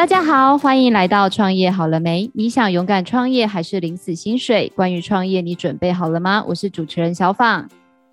[0.00, 2.30] 大家好，欢迎来到创业好了没？
[2.32, 4.72] 你想勇敢创业还是领死薪水？
[4.74, 6.42] 关于创业，你准备好了吗？
[6.48, 7.68] 我是主持人小访，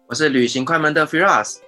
[0.08, 1.60] 我是旅行快门的 Firas。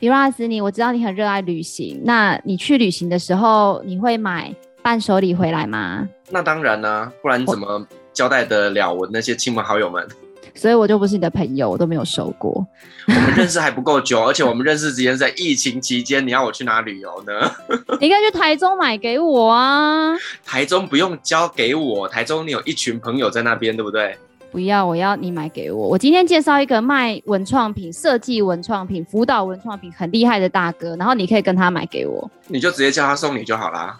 [0.00, 6.08] Firas，你我知道你很热爱旅行，那你去旅行的时候，你会买伴手礼回来吗？
[6.30, 10.04] 那当然啦、啊，不然你怎么交代得了我那些亲朋好友们？
[10.54, 12.66] 所以我就不是你的朋友，我都没有收过。
[13.06, 16.26] 我们认识还不够久，而且我们认识时间在疫情期间。
[16.26, 17.50] 你要我去哪旅游呢？
[18.00, 20.16] 你应该去台中买给我啊。
[20.44, 24.16] 台中不用交给我，台中你有一群朋友在那边，对不对？
[24.52, 25.86] 不要，我要你买给我。
[25.86, 32.28] 我今天介绍一个卖文创品、设计文创品、辅导文创品很厉害的大哥，然后你可以跟他买给我。
[32.48, 33.96] 你就直接叫他送你就好啦。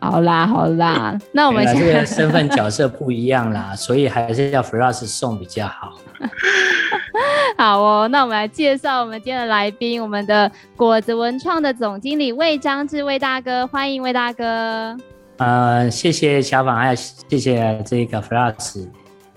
[0.00, 5.92] 好啦好啦， 那我们现在这个身份角色不一样啦，所以还是要 Firas 送比较好。
[7.58, 14.96] 好哦，那我们来介绍我们今天的来宾，我们的果子文创的总经理魏章志魏大哥，欢迎魏大哥。
[15.36, 18.86] 呃，谢谢小访，还有谢谢这个 Firas。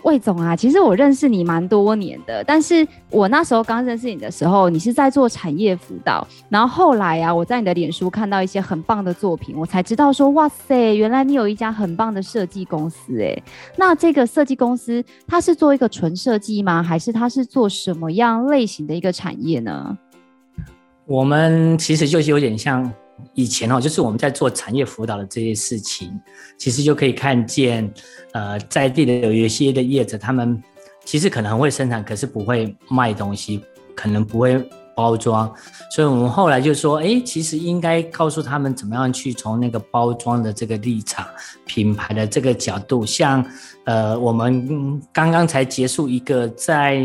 [0.03, 13.41] 魏总啊，其实我认识你蛮多年的，但是我那时候刚认识你的时候，你是在做产业辅导，然后后来啊，我在你的脸书看到一些很棒的作品，我才知道说，哇塞，原来你有一家很棒的设计公司诶。
[13.77, 16.83] 那这个设计公司，它是做一个纯设计吗？
[16.83, 19.97] 还是它是做什么样类型的一个产业呢？
[21.05, 22.91] 我们其实就是有点像。
[23.33, 26.19] 以前哦，就是我们在做产业辅导的这些事情，
[26.57, 27.91] 其实就可以看见，
[28.33, 30.61] 呃，在地的有一些的业者，他们
[31.05, 33.63] 其实可能会生产，可是不会卖东西，
[33.95, 34.63] 可能不会
[34.95, 35.51] 包装，
[35.91, 41.25] 所以我们后来就说，哎，其实应该告诉他们怎么样去从那个包装的这个立场、
[41.65, 43.43] 品牌的这个角度，像
[43.85, 47.01] 呃，我们刚刚才结束一个在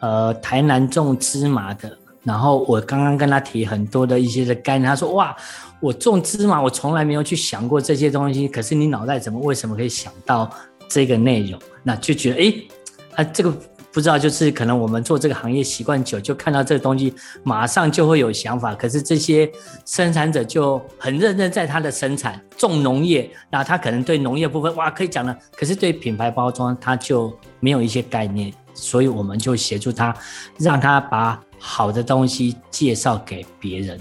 [0.00, 1.96] 呃台南种芝麻的。
[2.26, 5.34] 然后我刚刚跟他提很多的一些的概念，他说：“哇，
[5.78, 8.48] 我种芝麻，我从来没有去想过这些东西。
[8.48, 10.50] 可是你脑袋怎么为什么可以想到
[10.88, 11.60] 这个内容？
[11.84, 13.56] 那就觉得，哎，啊，这个
[13.92, 17.14] 不知道，就是可能我们做这个行业习惯久，就看到这个东西，
[17.44, 18.74] 马上就会有想法。
[18.74, 19.48] 可是这些
[19.84, 30.12] 生产者就很认真在他的生产，种农业，那他可能对农业部分哇可以讲了，可是对品牌包装他就没有一些概念，所以我们就协助他，
[30.58, 33.98] 让他把。”好的东西介绍给别人，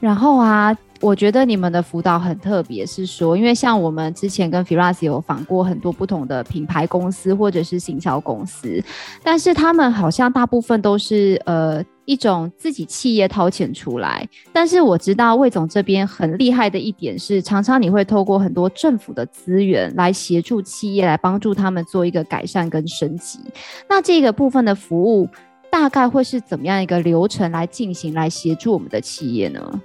[0.00, 8.82] 然后啊，我觉得你们的辅导很特别，是说，因为像我们之前跟 Firas 有访过很多不同的品牌公司或者是行销公司，
[9.22, 23.38] 但是他们好像大部分都是呃一种自己企业掏钱出来，但是我知道魏总这边很厉害的一点是，常常你会透过很多政府的资源来协助企业，来帮助他们做一个改善跟升级，
[23.88, 25.28] 那这个部分的服务。
[25.78, 29.82] 大概会是怎么样一个流程来进行，来协助我们的企业呢？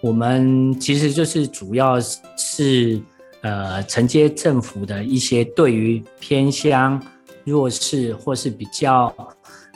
[0.00, 3.00] 我们其实就是主要是
[3.40, 7.00] 呃承接政府的一些对于偏乡
[7.44, 9.14] 弱势或是比较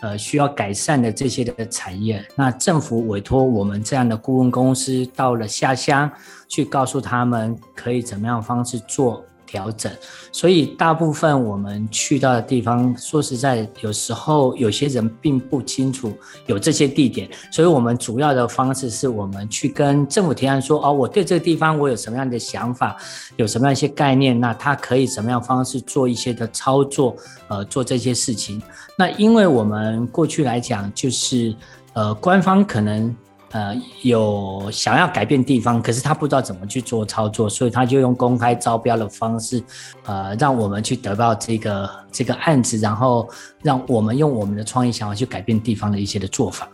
[0.01, 6.11] 呃需要改善的这些的产业，那政府委托我们这样的顾问公司到了下乡
[6.49, 9.25] 去告诉他们可以怎么样方式做。
[9.49, 9.91] 调整，
[10.31, 16.13] 所以大部分我们去到的地方，说实在，有时候有些人并不清楚
[16.47, 22.97] 有这些地点，所以我们主要的方式是我们去跟政府提案说，哦，我对这个地方我有什么样的想法，
[23.37, 27.17] 有什么样一些概念，那他可以怎么样方式做一些的操作，
[27.49, 28.63] 呃，做这些事情。
[28.97, 31.55] 那因为我们过去来讲，就是
[31.95, 33.17] 呃，官方可能。
[33.53, 39.63] 呃，有想要改变地方，可是他不知道怎么去做操作，所以他就用公开招标的方式，
[40.05, 43.29] 呃，让我们去得到这个这个案子，然后
[43.63, 46.69] 让我们用我们的创意想法去改变地方的一些的做法。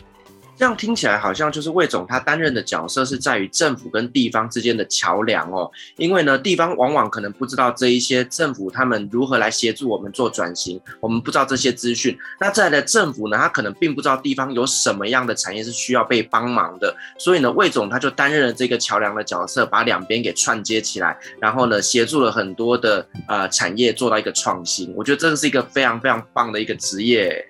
[0.56, 12.16] 这样听起来好像就是魏总他担任的角色是在于政府跟地方之间的桥梁哦，因为呢，地方往往可能不知道这一些政府他们如何来协助我们做转型，我们不知道这些资讯。
[12.40, 24.94] 那再来的政府呢，他可能并不知道地方有什么样的产业是需要被帮忙的，所以呢，魏总他就担任了这个桥梁的角色，把两边给串接起来，然后呢，协助了很多的呃产业做到一个创新。
[24.96, 27.44] 我觉得这是一个非常非常棒的一个职业。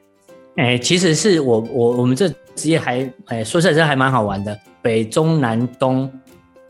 [0.56, 4.56] 哎，其实是我我我们这职业还哎，说实在，这还蛮好玩的。
[4.81, 6.12] 北中南东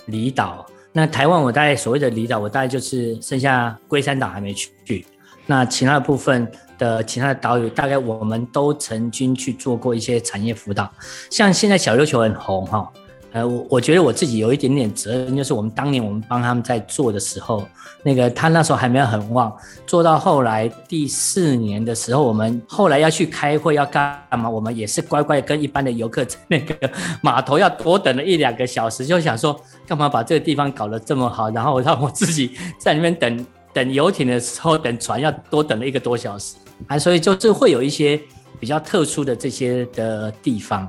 [0.06, 5.04] 离岛，那台湾我大概所谓的离岛，我大概就是剩下龟山岛还没去。
[5.46, 10.90] 那其他的部分的其他的岛屿，大概我们都曾经去做过一些产业辅导。
[11.31, 12.90] 像现在小琉球很红哈，
[13.34, 17.66] 呃，我我觉得我自己有一点点责任，就是我们当年我们帮他们在做的时候，
[18.04, 19.52] 那个他那时候还没有很旺，
[19.88, 24.48] 做到后来第四年的时候，我们后来要去开会要干嘛？
[24.48, 26.88] 我们也是乖乖跟一般的游客在那个
[27.22, 36.54] 码头要多等了一两个小时，就想说干嘛把这个地方搞得这么好，然后让我自己在里面等等游艇的时候，等船要多等了一个多小时
[36.86, 38.16] 啊，所以就是会有一些
[38.60, 40.88] 比较特殊的这些的地方。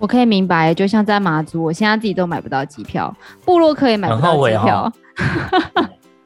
[0.00, 3.14] 我可以明白，就像在马祖，我现在自己都买不到机票，
[3.44, 4.90] 部落客也买不到机票，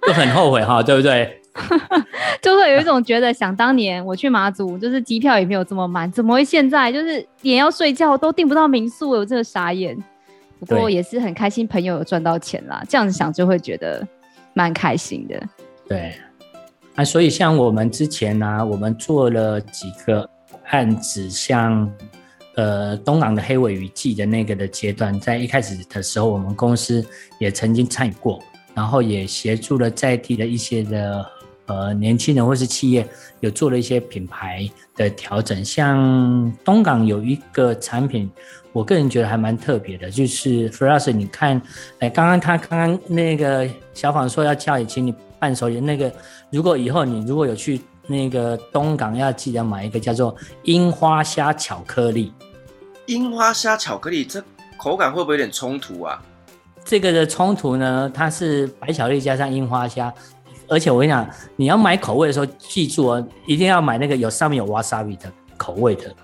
[0.07, 1.41] 就很后悔哈，对不对？
[2.41, 9.11] 就会有一种觉得，想当年我去马祖，就是机票也没有这么满，怎么会现在就是连要睡觉都订不到民宿？
[9.11, 9.97] 我真的傻眼。
[10.61, 14.07] 不过也是很开心，朋友有赚到钱啦，这样子想就会觉得
[14.53, 15.43] 蛮开心的。
[15.89, 16.15] 对，
[16.95, 20.31] 啊，所以像我们之前呢、啊，我们做了几个
[20.71, 21.91] 案子，像。
[22.57, 27.05] 呃，东港的黑尾鱼季的那个的阶段，在一开始的时候，我们公司
[27.39, 28.41] 也曾经参与过，
[28.75, 31.27] 然后也协助了在地的一些的
[31.67, 33.05] 呃年轻人或是企业，
[33.41, 35.65] 有做了一些品牌的调整。
[35.65, 38.31] 像东港有一个产品，
[38.73, 41.61] 我个人觉得还蛮特别的，就是 f r a s 你看，
[41.99, 46.13] 哎，刚刚他刚刚那个小访说要叫你，请你伴手礼那个，
[46.51, 50.35] 如果以后你如果有去那个东港，要记得买一个叫做
[50.65, 52.33] 樱花虾巧克力。
[53.07, 54.43] 樱花虾巧克力，这
[54.77, 56.23] 口感会不会有点冲突啊？
[56.85, 60.13] 这个的冲突呢，它是白巧克力加上樱花虾，
[60.69, 66.15] 而且我跟你讲，你要买口味的时候，记住哦，一定要买那个有上面有 wasabi 的口味的。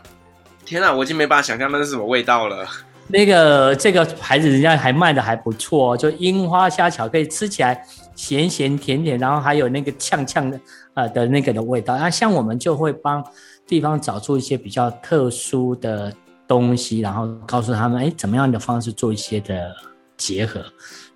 [0.64, 2.66] 天啊，我已经没办法想象那是什么味道了。
[3.08, 7.84] 那个这个牌子人家还卖的还不错，就樱花虾巧克力，吃起来
[8.20, 10.60] 咸咸甜甜，然后还有那个呛呛的
[10.94, 11.96] 呃的那个的味道。
[11.96, 13.24] 那像我们就会帮
[13.66, 16.12] 地方找出一些比较特殊的。
[16.50, 19.72] 东西，然后告诉他们，哎，怎么样的方式做一些的
[20.16, 20.60] 结合？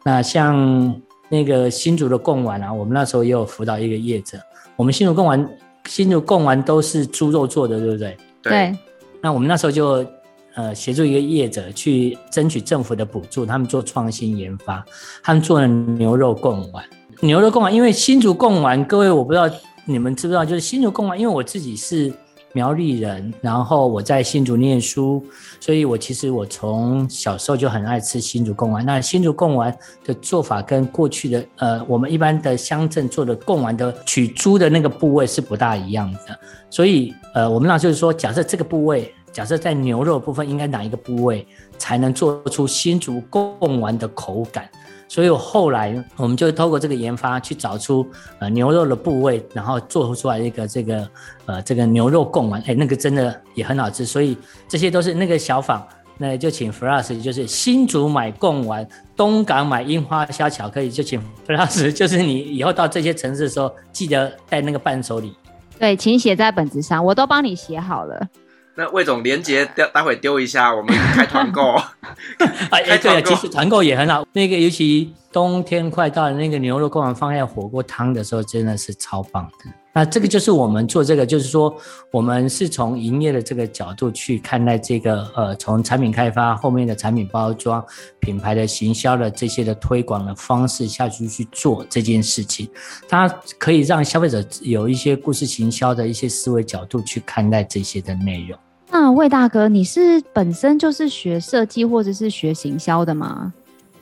[0.04, 0.94] 那像
[1.28, 4.38] 那个新竹的贡丸啊，我们那时候也有辅导一个业者。
[4.76, 5.44] 我们新竹贡丸，
[5.88, 8.16] 新竹贡丸都是猪肉做的，对不对？
[8.42, 8.78] 对。
[9.20, 10.06] 那我们那时候就
[10.54, 14.84] 呃协助一个业者去争取政府的补助，他们做创新研发，
[15.22, 16.84] 他们做了牛肉贡丸。
[17.20, 19.48] 牛肉贡丸，因为新竹贡丸，各位我不知道
[19.84, 22.12] 你们知不知道，就是新竹贡丸，因为我自己是。
[22.56, 25.20] 苗栗人，然后我在新竹念书，
[25.58, 28.86] 所以我其实我从小时候就很爱吃新竹贡丸。
[28.86, 36.38] 那新竹贡丸的做法跟过去的呃我们一般的乡镇做的贡丸的取猪的那个部位是不大一样的，
[36.70, 41.44] 所以呃我们那就是说，假设这个部位，假设在牛肉部分应该哪一个部位
[41.76, 44.66] 才能做出新竹贡丸的口感？
[45.08, 48.06] 所以后来我们就透过这个研发去找出
[48.38, 51.08] 呃牛肉的部位，然后做出来一个这个
[51.46, 54.06] 呃这个牛肉贡丸，哎，那个真的也很好吃。
[54.06, 54.36] 所以
[54.68, 55.84] 这些都是那个小访，
[56.16, 58.86] 那就请 Firas 就是新竹买贡丸，
[59.16, 65.36] 东港买樱花虾巧克力，就请 Firas 就是你以后到这些城市的时候，记得带那个伴手礼。
[65.76, 68.28] 对，请写在本子上，我都帮你写好了。
[68.76, 71.74] 那魏总连接待待会丢一下，我们开团购。
[72.70, 74.26] 哎哎，对了，其实团购也很好。
[74.32, 79.70] 那个尤其冬天快到了，那个牛肉灌完放在火锅汤的时候，真的是超棒的。
[79.94, 81.72] 那这个就是我们做这个，就是说
[82.10, 87.82] 我们是从营业的这个角度去看待这个，呃，从产品开发后面的产品包装、
[88.18, 92.68] 品牌的行销的这些的推广的方式下去去做这件事情，
[93.08, 98.58] 它可以让消费者有一些故事行销的一些思维角度去看待这些的内容。
[98.90, 103.52] 那魏大哥，你是本身就是学设计或者是学行销的吗？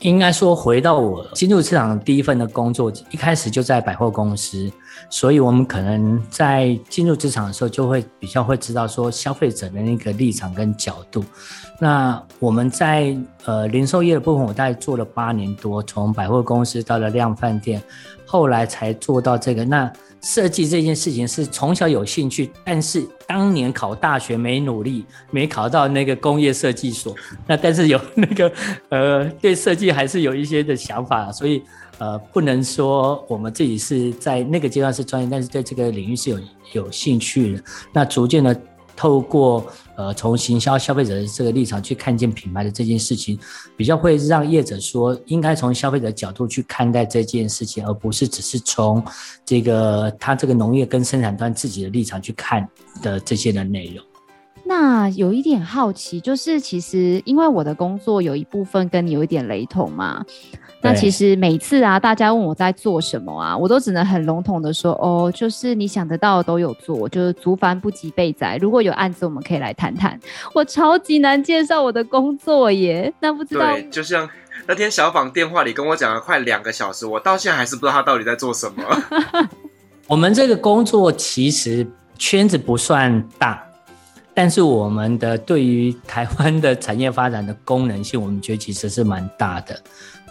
[0.00, 4.68] 应该说，回到我进入市场第一份的工作，一开始就在百货公司，
[5.10, 11.24] 所以我们可能在进入职场的时候，就会比较会知道说消费者的那个立场跟角度。
[11.78, 17.82] 那我们在呃零售业的部分，我大概做了八年多，从百货公司到了量贩店，
[18.24, 19.64] 后来才做到这个。
[19.64, 19.92] 那
[20.22, 27.14] 设计这件事情是从小有兴趣，但是当年考大学没努力，没考到那个工业设计所。
[27.46, 28.52] 那但是有那个
[28.88, 31.62] 呃，对设计还是有一些的想法，所以
[31.98, 36.40] 呃，不能说我们自己是在那个阶段是专业，但是对这个领域是有
[36.72, 37.62] 有兴趣的。
[37.92, 38.58] 那逐渐的。
[38.94, 43.38] 透过呃，从行销消费者的这个立场去看见品牌的这件事情，
[43.76, 49.04] 比较会让业者说，应该从消费者角度去看待这件事情，而不是只是从
[49.44, 52.66] 这个他这个农业跟生产端自己的立场去看
[53.02, 54.04] 的这些的内容。
[54.64, 60.24] 那有一点好奇，就是其实因为我的工作有一部分跟你有一点雷同嘛。
[60.84, 68.56] 那其实每次啊，大家问我在做什么啊，我都只能很笼统的说，哦，就是你想得到的都有做，就是足凡不及备载。
[68.56, 70.18] 如果有案子，我们可以来谈谈。
[70.54, 73.72] 我超级难介绍我的工作耶，那不知道。
[73.72, 74.28] 对，就像
[74.66, 78.82] 那天小访电话里跟我讲了快两个小时，我到现在还是不知道他到底在做什么。
[80.08, 81.86] 我们这个工作其实
[82.18, 83.64] 圈子不算大，
[84.34, 89.78] 但是我们的对于台湾的产业发展的功能性，我们觉得其实是蛮大的。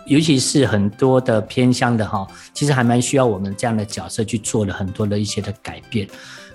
[0.08, 6.08] 尤其是很多的偏乡的哈，其实还蛮需要我们这样的角色去做了很多的一些的改变。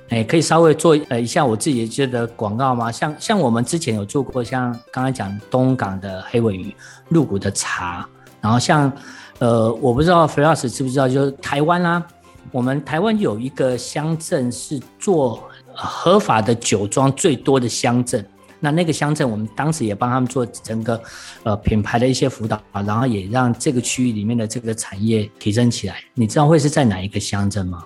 [0.08, 2.90] 哎，可以稍微做呃一下我自己觉得广告吗？
[2.90, 6.74] 像像我们之前有做过，像刚才讲东港的黑尾鱼、
[7.10, 8.06] 鹿谷的茶，
[8.40, 8.92] 然后像
[9.38, 12.06] 呃我不知道 Firas 知不知道，就是台湾啦、啊，
[12.50, 18.26] 我们台湾有一个乡镇是做合法的酒庄最多的乡镇。
[18.58, 21.00] 那那个乡镇，我们当时也帮他们做整个
[21.42, 26.02] 呃品牌的一些辅导，然后也让这个区域里面的这个产业提升起来。
[26.14, 27.84] 你知道会是在哪一个乡镇吗？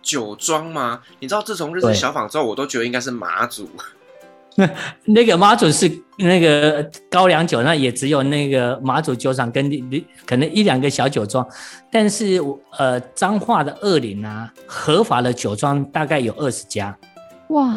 [0.00, 1.00] 酒庄吗？
[1.18, 3.68] 你知道自从认识小访之后，我都觉得应该是马祖。
[4.54, 4.70] 那
[5.04, 9.68] 那个马祖是那个高粱酒，那也只有那个马祖酒厂跟
[10.24, 11.46] 可能一两个小酒庄，
[11.90, 12.40] 但是
[12.78, 16.96] 呃彰化的二林啊，合法的酒庄大概有二十家。
[17.48, 17.74] 哇。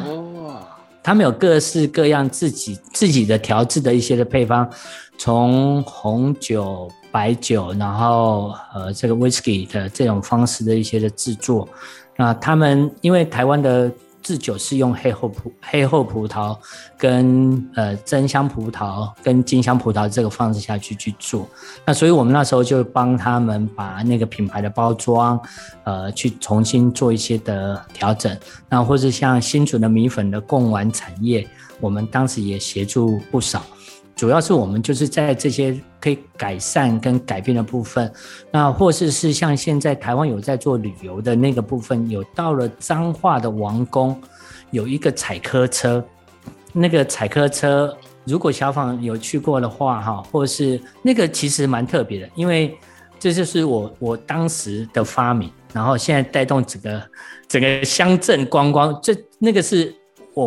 [1.02, 4.70] 他们有各式各样自己自己的调制的一些的配方，
[5.18, 11.68] 从红酒、白酒，然后呃这个 whisky 的这种方式的一些的制作。
[12.16, 13.92] 那他们因为台湾的。
[14.22, 16.58] 制酒是用黑厚葡黑厚葡萄
[16.98, 21.48] 跟呃真香葡萄跟金香葡萄这个方式下去去做，
[21.86, 25.40] 那所以我们那时候就帮他们把那个品牌的包装，
[25.84, 28.38] 呃去重新做一些的调整，
[28.70, 31.48] 那或是像新竹的米粉的贡丸产业，
[31.80, 33.64] 我们当时也协助不少。
[34.20, 38.12] 主要是我们就是在这些可以改善跟改变的部分，
[38.52, 44.22] 那或是是像现在台湾有在做旅游的那个部分，有到了彰化的王宫，
[44.72, 46.04] 有一个采科车，
[46.74, 47.96] 那个采科车，
[48.26, 52.78] 如果小访有去过的话，哈，或是那个其实蛮特别的，因为
[53.18, 57.02] 这就是我我当时的发明，然后现在带动整个
[57.48, 59.96] 整个乡镇观光，这那个是。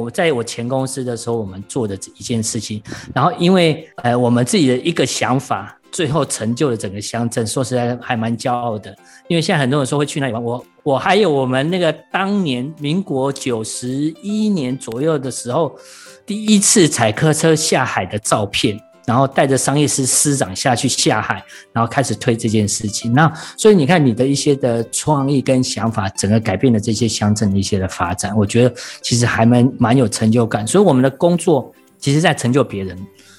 [0.01, 2.83] 我在我前公司的时候，我们做的一件事情，
[3.15, 8.95] 然后因为呃我们自己的一个想法，最后成就了整个乡镇，说实在还蛮骄傲的。
[9.29, 13.89] 因为现在很多人说会去那里玩，我我还有我们那个当年民国九十
[14.23, 15.77] 一年左右的时候，
[16.25, 18.79] 第一次踩客车下海的照片。
[19.05, 21.43] 然后带着商业司司长下去下海，
[21.73, 23.13] 然后开始推这件事情。
[23.13, 28.37] 那所以你看你的一些的创意跟想法，整个改变了这些乡镇的一些的发展。
[28.37, 30.67] 我觉得其实还蛮蛮有成就感。
[30.67, 32.97] 所以我们的工作其实在成就别人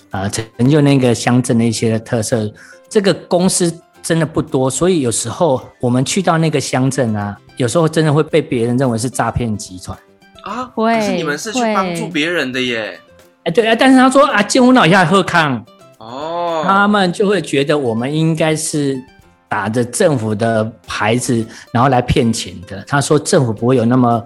[0.10, 2.52] 啊、呃，成就那个乡镇的一些的特色。
[2.90, 9.98] 这个公司真的不多，所以有时候我们去到那个乡镇啊，有时候真的会被别人认为是诈骗集团
[10.44, 10.66] 啊。
[10.76, 13.00] 可是你们是去帮助别人的耶。
[13.44, 15.62] 哎，对啊，但是他说啊，进屋脑下喝康
[15.98, 18.98] 哦，他们就会觉得我们应该是
[19.50, 22.82] 打着政府的牌子，然后来骗钱的。
[22.88, 24.24] 他说政府不会有那么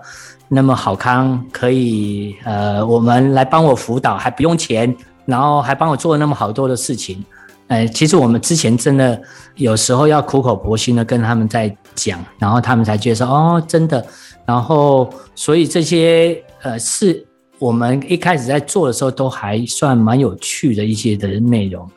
[0.48, 4.96] 那么好康，可以呃，我们来帮我辅导还不用钱，
[5.26, 7.26] 然后还帮我做了那么好多的事情。
[7.70, 9.20] 哎，其实我们之前真的
[9.56, 14.06] 有时候要苦口婆心的跟他们在讲，然后他们才觉得说哦，真的。
[14.46, 17.26] 然后所以这些呃是。
[17.60, 21.90] 我们一开始在做的时候，都还算蛮有趣的一些的内容。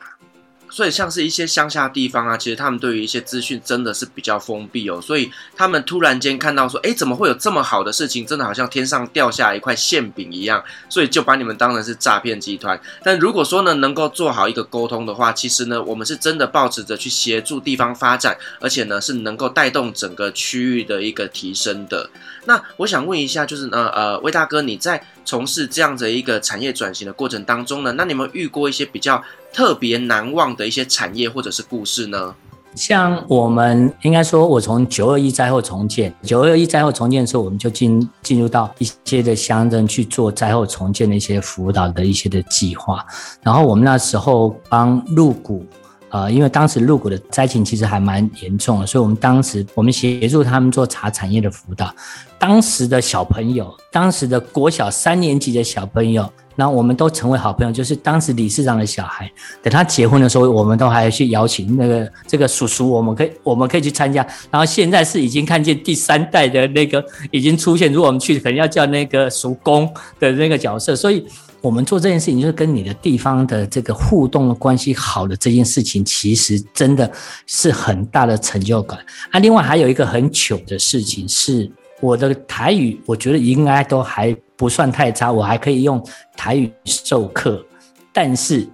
[0.73, 5.01] 所以像是一些乡下地方啊，其实他们对于一些资讯真的是比较封闭哦。
[5.01, 8.25] 所以他们突然间看到说，哎，怎么会有这么好的事情？
[8.25, 12.79] 真的好像天上掉下一块馅饼一样，所以就把你们当成是诈骗集团。
[13.03, 22.09] 但如果说呢，能够做好一个沟通的话，其实呢，我们是真的抱持着去协助地方发展，而且呢，是能够带动整个区域的一个提升的。
[22.45, 29.21] 那我想问一下，就是呢，呃，魏大哥，你在从事这样的一个产业转型的过程当中呢，那你有没有遇过一些比较
[29.53, 32.35] 特别难忘的一些产业或者是故事呢？
[32.73, 43.05] 像我们应该说，我从九二一灾后重建，九二一灾后重建的时候，我们就进进入到一些的乡镇去做灾后重建的一些辅导的一些的计划。
[43.43, 45.65] 然后我们那时候帮入股
[46.11, 51.93] 呃，因为当时入股的灾情其实还蛮严重的，所以我们当时我们协助他们做茶产业的辅导。
[52.37, 57.71] 当时的小朋友，当时的国小三年级的小朋友，那我们都成为好朋友。
[57.71, 59.31] 就是当时理事长的小孩，
[59.63, 64.21] 等他结婚的时候，我们都还去邀请那个这个叔叔，我们可以我们可以去参加。
[64.49, 67.01] 然后现在是已经看见第三代的那个
[67.31, 69.87] 已经出现，如果我们去，可能要叫那个叔公
[70.19, 71.25] 的那个角色，所以。
[71.61, 77.09] 我们做这件事情，就是跟你的地方的这个互动的关系好的这件事情，其实真的
[77.45, 78.97] 是很大的成就感
[79.29, 79.39] 啊。
[79.39, 86.03] 另外还有一个很糗的事情是，我的台语我觉得应该都还不算太差，我还可以用
[86.35, 87.63] 台语授课，
[88.11, 88.67] 但是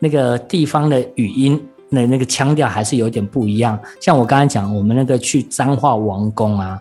[0.00, 3.78] 那个地方的语音的那个腔调还是有点不一样。
[4.00, 6.80] 像我刚才讲，我们那个去彰化王宫啊，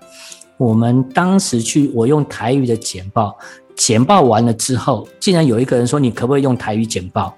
[0.58, 3.38] 我们当时去，我用台语的简报。
[3.76, 7.36] 简报完了之后，竟然有一个人说：“你可不可以用台语简报？”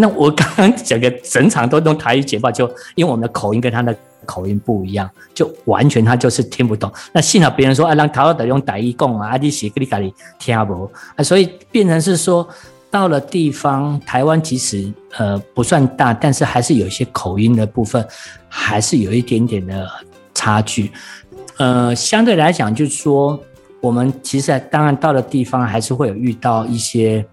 [0.00, 3.92] 那我刚刚整个整场都用台语简报，就因为我们的口音跟他的
[4.24, 6.88] 口音不一样，就完全他就是听不懂。
[7.12, 12.48] 那幸好别人说：“啊，让陶德用台语讲啊，阿弟写给你咖喱听不？”啊，所以变成是说，
[12.92, 18.06] 到了地方，台湾其实呃不算大，但是还是有一些口音的部分，
[18.48, 19.88] 还是有一点点的
[20.32, 20.92] 差距。
[21.56, 23.36] 呃，相对来讲，就是说。
[23.80, 27.24] 我们其实当然到了地方，还是会有遇到一些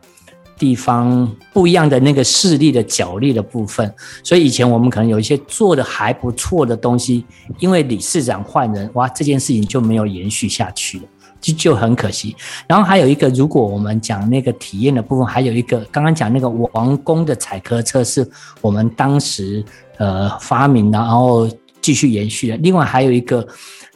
[0.58, 3.94] 地方不一样的那个势力的角力的部分。
[4.24, 7.26] 所以以前我们可能有一些做的还不错的东西，
[7.60, 11.04] 因为理事长换人，哇，这件事情就没有延续下去了，
[11.42, 12.36] 就就很可惜。
[12.68, 18.26] 然后还有一个，如果我们讲那个体验的部分，还有一个刚刚讲那个王宫的采科车，是
[18.62, 19.66] 我们当时
[19.98, 21.50] 呃发明的，然后
[21.86, 22.58] 继续延续的。
[22.58, 23.48] 另外还有一个。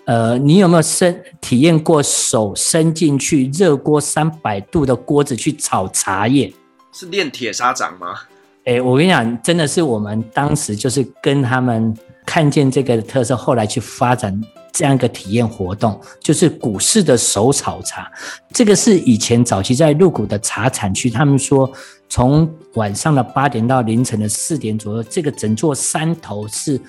[0.06, 6.52] 呃，你有没有伸体验过手伸进去热锅三百度的锅子去炒茶叶？
[6.92, 8.08] 是练铁砂掌吗？
[8.66, 14.36] 哎、欸，我跟你讲，真的是我们当时就是跟他们看见这个特色，后来去发展
[14.74, 18.12] 这样一个体验活动，就是股市的手炒茶。
[18.52, 21.72] 这个是以前早期在入股的茶产区，他们说
[22.08, 26.82] 从晚上的八点到凌晨的四点左右，这个整座山头是。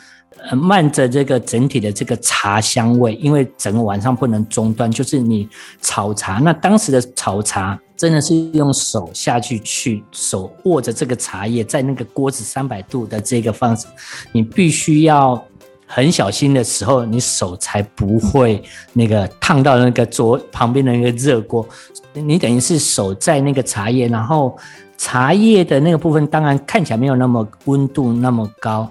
[0.48, 5.48] 呃，漫着这个整体的这个茶香味，因为整个晚上不能中断，就是你
[5.82, 6.34] 炒茶。
[6.38, 13.86] 那当时的炒茶真的是用手下去去，手握着这个茶叶，在那个锅子三百度的这个方式，
[14.32, 15.42] 你必须要
[15.86, 18.62] 很小心的时候，你手才不会
[18.94, 21.68] 那个烫到那个桌旁边的那个热锅。
[22.14, 24.56] 你等于是手在那个茶叶，然后
[24.96, 28.90] 茶叶的那个部分，当然看起来没有那么温度那么高。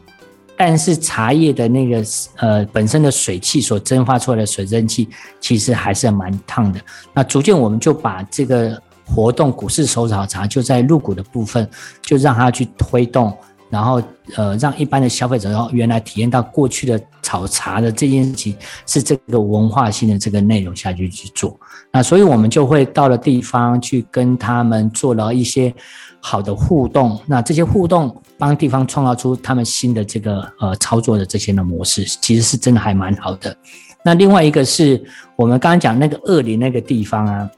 [0.61, 2.03] 但是茶叶的那个
[2.35, 5.07] 呃本身的水汽所蒸发出来的水蒸气，
[5.39, 6.81] 其实还是蛮烫的。
[7.13, 11.65] 那逐渐我们就把这个活动股市手炒茶就在入股的部分，
[12.01, 13.33] 就让它去推动，
[13.69, 14.01] 然后
[14.35, 18.55] 呃让一般的消费者然后原来体验到过去的炒茶的这件事情
[18.85, 21.59] 是这个文化性的这个内容下去去做。
[21.91, 25.73] 那所以我们就会到了地方去跟他们做了一些
[26.19, 27.19] 好的互动。
[27.25, 28.15] 那这些互动。
[28.39, 33.53] 帮地方创造出他们新的这个呃操作的这些的模式，其实是真的还蛮好的。
[34.01, 35.03] 那另外一个是
[35.35, 37.49] 我们刚刚讲那个二林那个地方啊，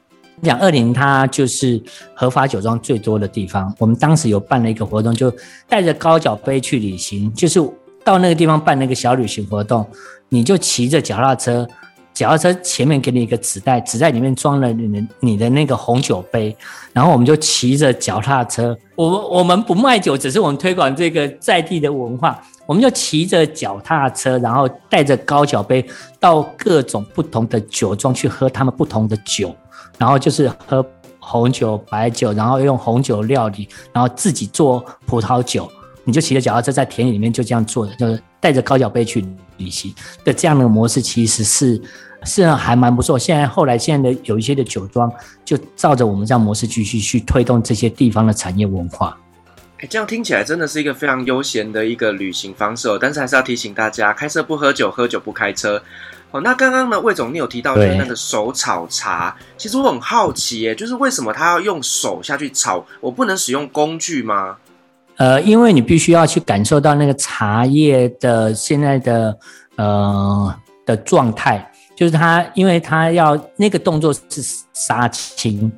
[0.42, 1.80] 讲二零它就是
[2.14, 3.74] 合法酒庄最多的地方。
[3.78, 5.32] 我们当时有办了一个活动，就
[5.68, 7.60] 带着高脚杯去旅行，就是
[8.04, 9.86] 到那个地方办那个小旅行活动，
[10.28, 11.66] 你就骑着脚踏车。
[12.14, 16.54] 脚踏车前面给你一个纸袋，纸袋里面装了你的你的那个红酒杯，
[16.92, 25.82] 然后我们就骑着脚踏车，我们我们不卖酒，只是我们推广这个在地的文化，我们就骑着脚踏车，然后带着高脚杯
[26.20, 29.56] 到各种不同的酒庄去喝他们不同的酒，
[29.98, 30.84] 然后就是喝
[31.18, 35.70] 红酒、白酒，然后用红酒料理，然后自己做葡萄酒，
[36.04, 39.24] 你就骑着脚踏车在田里面就这样做的，就是带着高脚杯去。
[39.58, 41.80] 旅行的这样的模式其实是
[42.24, 43.16] 是还蛮不错。
[43.16, 45.12] 现在后来现在的有一些的酒庄
[45.44, 49.16] 就照着我们这样模式继续去推动这些地方的产业文化。
[49.78, 52.98] 哎，这样听起来真的是一个非常悠闲的一个旅行方式哦。
[53.00, 55.80] 但是还是要提醒大家，开车不喝酒，喝酒不开车。
[56.32, 62.84] 哦，那刚刚呢，魏总你有提到就是那个手炒茶，其实我很好奇耶，就是为什么他要用手下去炒？
[63.00, 64.56] 我不能使用工具吗？
[65.18, 69.38] 呃，因为你必须要去感受到那个茶叶的现在的
[69.76, 70.54] 呃
[70.86, 74.42] 的状态，就是它，因为它要那个动作是
[74.72, 75.70] 杀青，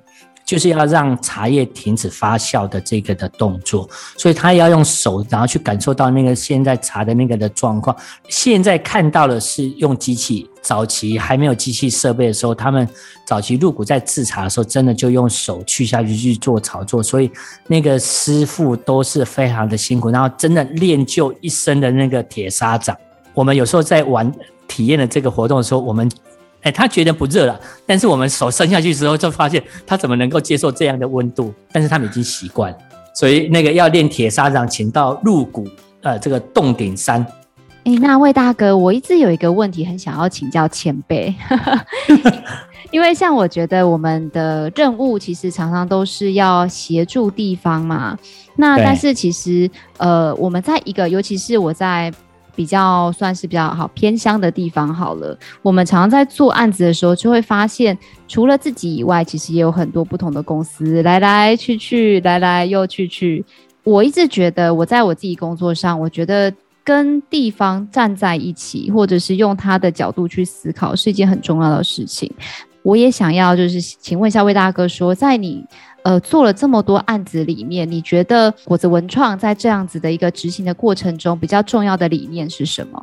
[0.54, 7.96] 就是要让茶叶停止发酵的这个的动作，所以他要用手，然后去感受到那个现在茶的那个的状况。
[8.28, 12.88] 现在看到的是用机器，早期还没有机器设备的时候，他们
[13.26, 17.28] 早期入股在制茶的时候，真的就用手去下去去做炒作，所以
[17.66, 22.96] 那个师傅都是非常的辛苦，然后真的练就一身的那个铁砂掌。
[23.34, 24.32] 我们有时候在玩
[24.68, 26.08] 体验的这个活动的时候，我们。
[26.64, 31.52] 哎，他觉得不热了，但是我们手伸下去之后，就发现他怎么能够接受这样的温度？
[31.70, 32.74] 但是他们已经习惯，
[33.14, 35.68] 所以那个要练铁砂掌，请到鹿谷，
[36.02, 37.24] 呃，这个洞顶山。
[37.84, 41.34] 哎，那魏大哥，我一直有一个问题很想要请教前辈，
[42.90, 48.18] 因为像我觉得我们的任务其实常常都是要协助地方嘛，
[48.56, 52.10] 那但是其实呃，我们在一个，尤其是我在。
[52.54, 55.36] 比较算是比较好偏乡的地方好了。
[55.62, 57.96] 我们常常在做案子的时候，就会发现，
[58.28, 63.44] 除了自己以外，其实也有很多不同的公司来来去去，来来又去去。
[63.82, 72.32] 我一直觉得，我在我自己工作上，我觉得跟地方站在一起，或者是用他的角度去思考，是一件很重要的事情。
[72.82, 75.64] 我也想要，就是请问一下魏大哥说，说在你。
[76.04, 83.02] 呃，做了这么多案子里面，你觉得果子文创在这样子的一个执行的过程中，比较重要的理念是什么？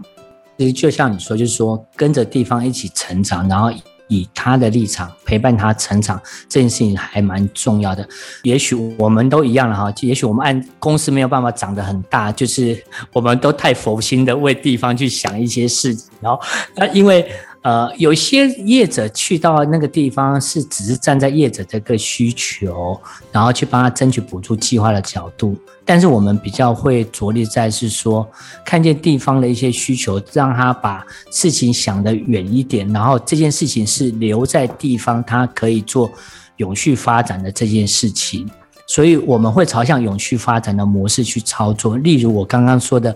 [0.60, 3.72] 其实就像你说，就是说跟着地方一起成长，然后
[4.08, 8.08] 以他的立场陪伴他成长，这件事情还蛮重要的。
[8.44, 12.80] 也许我们都一样了哈，也许我们按公司没有办法长得很大，就是
[13.14, 16.40] 我们都太佛心的为地方去想一些事情，然后
[16.76, 17.28] 那因为。
[17.63, 23.00] 呃，有些业者去到那个地方是只是站在业者这个需求，
[23.32, 28.28] 然后去帮他争取补助计划的角度，但是我们比较会着力在是说，
[28.65, 36.12] 看见地方的一些需求，让他把事情想得远一点，然后这件事情是留在地方，他可以做
[36.58, 38.50] 永续发展的这件事情，
[38.88, 43.15] 所以我们会朝向永续发展的模式去操作，例如我刚刚说的。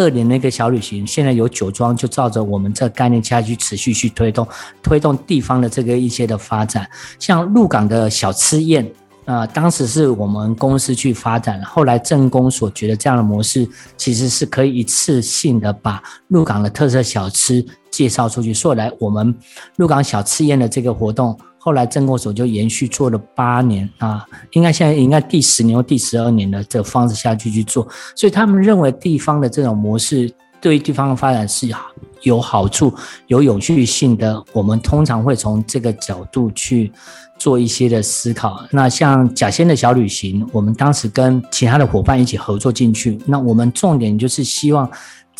[0.00, 4.46] 二年那个小旅行，现在有酒庄就照着我们这概念下去持续去推动，
[4.82, 6.88] 推动地方的这个一些的发展。
[7.18, 8.90] 像鹿港的小吃宴，
[9.26, 19.34] 呃，当时是我们公司去发展，后来镇公所觉得这样的模式其实是可以一次性的把鹿港的特色小吃介绍出去，所以来我们
[19.76, 21.38] 鹿港小吃宴的这个活动。
[21.62, 31.68] 后来镇国所就延续做了八年啊，应该现在应该第十年或第十二年的这个方式下去去做，所以他们认为地方的这种模式对于地方的发展是
[32.22, 32.90] 有好处、
[33.26, 34.42] 有永续性的。
[34.52, 36.90] 我们通常会从这个角度去
[37.38, 38.64] 做一些的思考。
[38.70, 44.90] 那像甲仙的小旅行，我们当时跟其他的伙伴一起合作进去，那我们重点就是希望。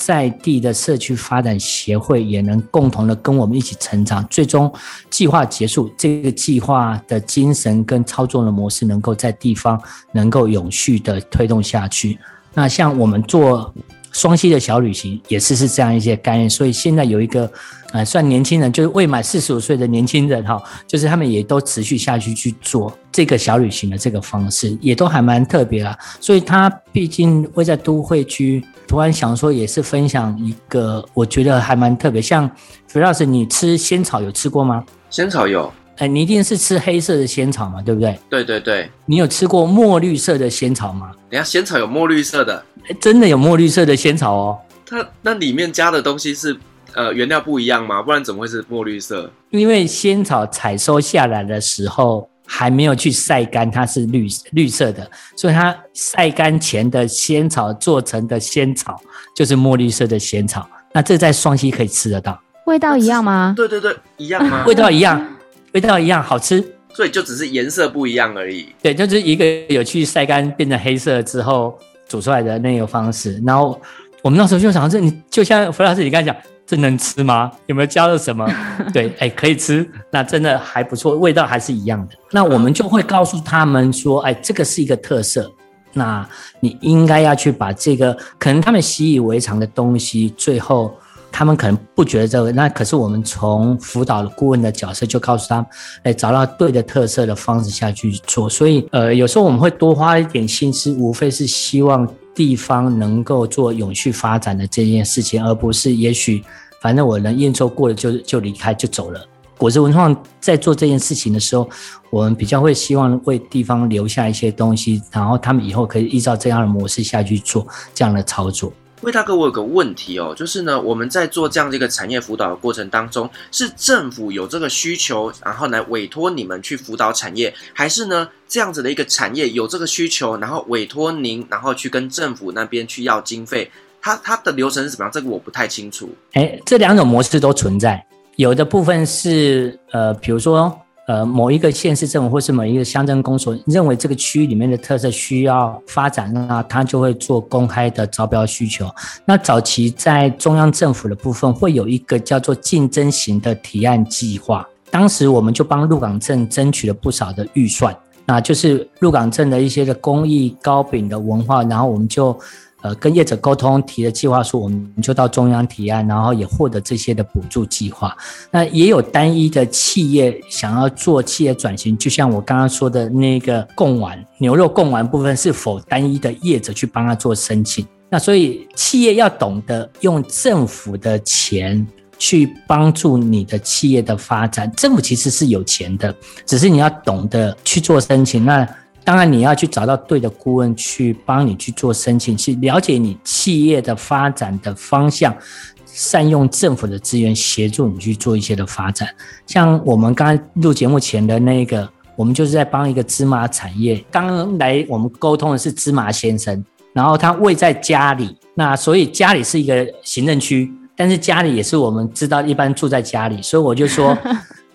[0.01, 4.73] 在地的社区发展协会也能共同的跟我们一起成长，最终
[5.11, 9.79] 计划结束，这个计划的精神跟操作的模式能够在地方
[10.13, 12.19] 能够永续的推动下去。
[12.55, 13.73] 那像我们做
[14.13, 16.49] 双溪的小旅行，也是是这样一些概念。
[16.49, 17.51] 所以现在有一个
[17.93, 25.97] 呃算年轻人，就是未满四十五岁的年轻人哈，就是他们也都持续下去去做这个小旅行的这个方式，也都还蛮特别啦。
[26.21, 28.65] 所以他毕竟会在都会区。
[28.89, 32.21] 突然想说，也是分享一个，我觉得还蛮特别。
[32.21, 32.51] 像
[32.89, 34.85] 主要是你吃仙草有吃过吗？
[35.11, 38.19] 仙草有，哎，你一定是吃黑色的仙草嘛，对不对？
[38.29, 38.91] 对对对。
[39.07, 41.13] 你有吃过墨绿色的仙草吗？
[41.31, 42.65] 等下，仙草有墨绿色的？
[42.89, 44.59] 哎，真的有墨绿色的仙草哦。
[44.87, 46.57] 它那里面加的东西是
[46.95, 48.03] 呃原料不一样吗？
[48.03, 49.31] 不然怎么会是墨绿色？
[49.51, 52.29] 因为仙草采收下来的时候。
[52.53, 59.01] 还没有去晒干，它是绿绿色的，所以它晒干前的仙草做成的仙草
[59.37, 60.69] 就是墨绿色的仙草。
[60.93, 62.37] 那这在双溪可以吃得到，
[62.67, 63.55] 味道一样吗？
[63.57, 64.65] 对对对，一样吗？
[64.67, 65.25] 味道一样，
[65.73, 66.65] 味道一样，好吃。
[66.93, 68.67] 所以就只是颜色不一样而已。
[68.83, 71.79] 对，就是一个有去晒干变成黑色之后
[72.09, 73.41] 煮出来的那个方式。
[73.47, 73.81] 然后
[74.23, 76.37] 我们那时候就想这，你就像弗老师你刚才讲。
[76.67, 77.51] 这能吃吗？
[77.67, 78.49] 有没有加了什么？
[78.95, 82.15] 对，哎，可以吃，那真的还不错，味道还是一样的。
[82.31, 85.53] 那我们就会告诉他们说，哎，这个是一个特色，
[85.95, 86.25] 那
[86.61, 90.97] 你应该要去把这个可能他们习以为常的东西，最后
[91.33, 95.67] 他们可能不觉得这个，那可是我们从辅导顾问的角色就告诉他们，
[96.05, 98.49] 哎，找到对的特色的方式下去做。
[98.49, 102.09] 所以，呃，有时候我们会多花一点心思，无非是希望。
[102.33, 106.43] 地方能够做永续发展的这件事情，而不是也许
[106.81, 109.21] 反正我能验收过了就就离开就走了。
[109.59, 111.69] 果子文创在做这件事情的时候，
[112.09, 118.73] 我们比较会希望为地方留下一些东西，然后他们以后可以依照这样的模式下去做这样的操作。
[119.03, 133.71] 魏大哥，我有个问题哦，就是呢，我们在做这样的一个产业辅导的过程当中，是政府有这个需求，然后来委托你们去辅导产业，还是呢这样子的一个产业有这个需求，然后委托您，然后去跟政府那边去要经费？
[134.03, 135.13] 它它的流程是怎么样？
[135.13, 136.11] 这个我不太清楚。
[136.33, 138.05] 哎，这两种模式都存在，
[138.37, 140.79] 有的部分是呃，比如说。
[141.11, 148.89] 呃，某一个县市政府或是某一个乡镇公所认为这个区域里面的特色需要发展，那他就会做公开的招标需求。
[149.25, 157.93] 那早期在中央政府的部分会有一个叫做竞争型的提案计划，当时我们就帮鹿港镇争取了不少的预算，
[158.25, 162.39] 那就是鹿港镇的一些的工艺糕饼的文化，然后我们就。
[162.83, 168.17] 呃，跟业者沟通提的计划书，我们就到中央提案，然后也获得这些的补助计划。
[168.51, 177.87] 那也有单一的企业想要做企业转型，就像我刚刚说的那个贡丸牛肉贡丸部分，是否单一的业者去帮他做申请？
[178.09, 181.87] 那所以企业要懂得用政府的钱
[182.19, 186.15] 去帮助你的企业的发展，政府其实是有钱的，
[186.45, 188.45] 只是你要懂得去做申请。
[188.45, 188.67] 那
[189.11, 195.37] 当然，你要去找到对的顾问去帮你去做申请，去了解你企业的发展的方向，
[195.85, 199.09] 善用政府的资源协助你去做一些的发展。
[199.49, 203.97] 像我们刚刚录节目前的那个，我们就是在帮一个芝麻产业。
[204.13, 214.17] 刚刚来我们沟通的是芝麻先生，然后他位在家里，那所以家里是一个行政区，但是家里也是我们知道一般住在家里，所以我就说，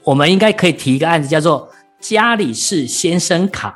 [0.04, 1.70] 我们应该可以提一个案子，叫做
[2.02, 3.74] 家里是先生扛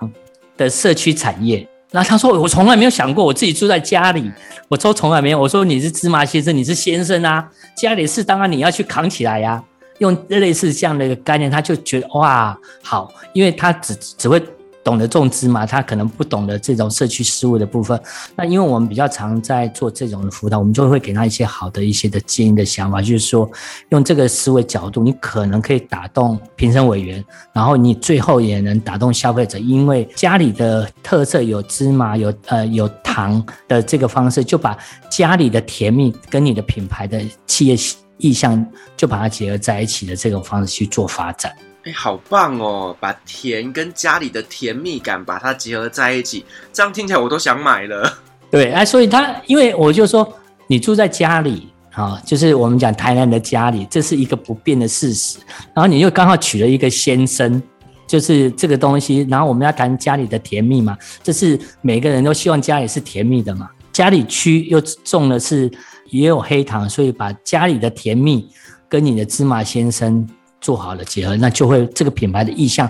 [0.60, 4.30] 的社区产业，然后他说：“我从来没有想过，我自己住在家里，
[4.68, 5.40] 我说从来没有。
[5.40, 9.64] 我说你是芝麻先生，你是先生啊，家里事当然你要去扛起来呀、
[10.00, 14.44] 用类似这样的一个概念，他就觉得哇，好，因为他只只会。”
[14.84, 18.00] 懂得种芝麻，他可能不懂得这种社区事务的部分。
[18.36, 23.50] 那因为我们比较常在做这种的辅导，我们就会给他一些好的一些的建议的想法，就是说
[23.90, 34.78] 用这个思维角度，你可能可以打动评审委员，然后你最后也能打动消费者，因为家里的特色有芝麻，有呃有糖的这个方式，就把
[35.10, 37.76] 家里的甜蜜跟你的品牌的企业
[38.18, 38.66] 意向
[38.98, 41.54] 就把它结合在一起的这种方式去做发展。
[41.92, 42.96] 好棒哦！
[43.00, 48.18] 把甜跟家里的甜蜜感把它结合在一起，这样听起来我都想买了。
[48.52, 50.28] 对，哎，所以他因为我就说，
[50.68, 55.38] 你住在家里啊，就是我们讲台南的家里，这是一个不变的事实。
[55.74, 57.62] 然后你又刚好娶了一个先生，
[58.08, 59.28] 就是这个东西。
[59.30, 63.70] 然后我们要谈家里的甜蜜嘛，这是每个人都希望家里是甜蜜的嘛。
[63.92, 65.70] 家里区又种的是
[66.10, 68.50] 也有黑糖，所以把家里的甜蜜
[68.88, 70.28] 跟你的芝麻先生。
[70.62, 72.90] 做好了结合，那就会这个品牌的意向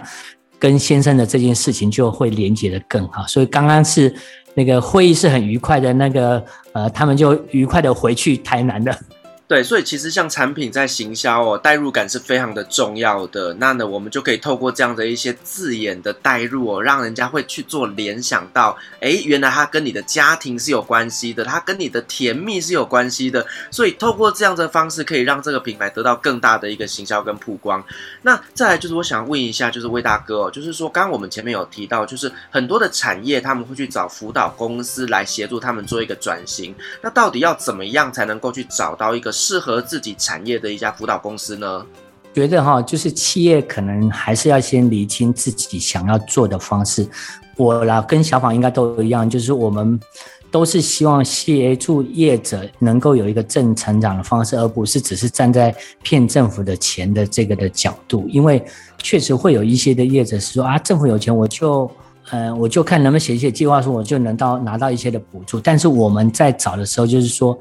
[0.58, 3.26] 跟先生的这件事情就会连接的更好。
[3.28, 4.14] 所以刚刚是
[4.54, 8.98] 那个会议是很愉快的，那个呃，他们就愉快的回去台南了。
[9.50, 13.52] 对，所以其实像产品在行销哦，代入感是非常的重要的。
[13.56, 23.44] 那呢，我们就可以透过这样的一些字眼的代入哦，让人家会去做联想到，诶，原来它跟你的家庭是有关系的，它跟你的甜蜜是有关系的。
[23.72, 27.84] 所以透过这样的方式，可以让这个品牌得到更大的一个行销跟曝光。
[28.22, 36.76] 那再来就是我想问一下，就是魏大哥哦，就是说刚刚我们前面有提到，就是很多的产业他们会去找辅导公司来协助他们做一个转型。
[37.02, 39.34] 那到底要怎么样才能够去找到一个？
[39.40, 41.86] 适合自己产业的一家辅导公司呢？
[42.34, 47.08] 觉得哈，就是企业可能还是要先厘清自己想要做的方式。
[47.56, 49.98] 我啦，跟小访应该都一样，就是我们
[50.52, 55.74] 都是希望协助业者能够有一个正成长的方式，而不是只是站在
[56.04, 58.28] 骗政府的钱的这个的角度。
[58.30, 58.62] 因为
[58.98, 61.90] 确实会有一些的业者是说啊，政府有钱，我就
[62.30, 65.60] 呃，我就看能不能写一些计划书，我就能到拿到一些的补助。
[65.60, 67.58] 但是我们在找的时候，就是说。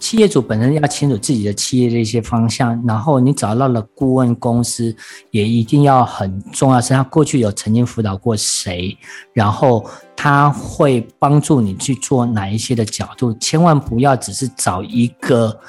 [0.00, 4.96] 企业主本身要清楚自己的企业的一些方向，然后你找到了顾问公司，
[5.30, 8.96] 也一定要很重要，是他过去有曾经辅导过谁，
[9.34, 9.84] 然后
[10.16, 15.60] 他会帮助你去做哪一些的角度，千万不要只是找一个。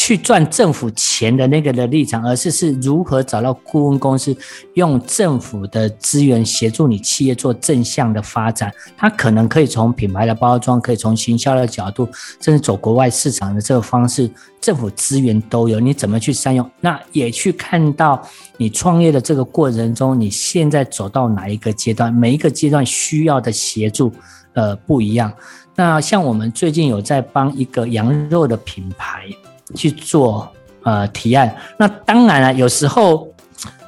[0.00, 4.34] 去赚政府钱的那个的立场，而是是如何找到顾问公司，
[4.74, 8.72] 用政府的资源协助你企业做正向的发展。
[8.96, 12.08] 它可能可以从品牌的包装，可以从行销的角度，
[12.40, 14.30] 甚至走国外市场的这个方式，
[14.60, 16.70] 政府资源都有，你怎么去善用？
[16.80, 18.24] 那也去看到
[18.56, 24.12] 你创业的这个过程中，你现在走到哪一个阶段，每一个阶段需要的协助，
[24.52, 25.32] 呃，不一样。
[25.74, 29.26] 那像我们最近有在帮一个羊肉的品牌。
[29.74, 30.50] 去做
[30.82, 33.28] 呃提案，那当然了，有时候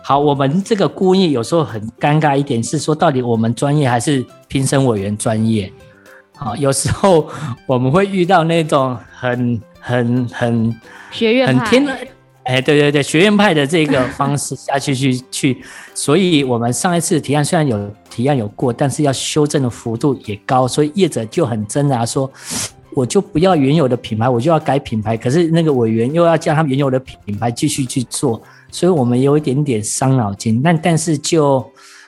[0.03, 5.73] 好，我们这个顾问有时候很尴尬一点是说，到底我们专业还是评审委员专业？
[6.39, 7.29] 啊，有时候
[7.67, 10.81] 我们会遇到那种很很很
[11.13, 11.87] 学院很天
[12.45, 15.63] 哎，对对对，学院派的这个方式下去去去，
[15.95, 22.29] 所以我们上一次提案虽然有提案有过，但是要修正的幅度也高，所以业者就很挣扎说，
[22.95, 30.61] 我就不要原有的品牌，我就要改品牌，可是那个委员又要叫他原有的品牌继续去做，所以我们有一点点伤脑筋。
[30.63, 31.65] 但但是就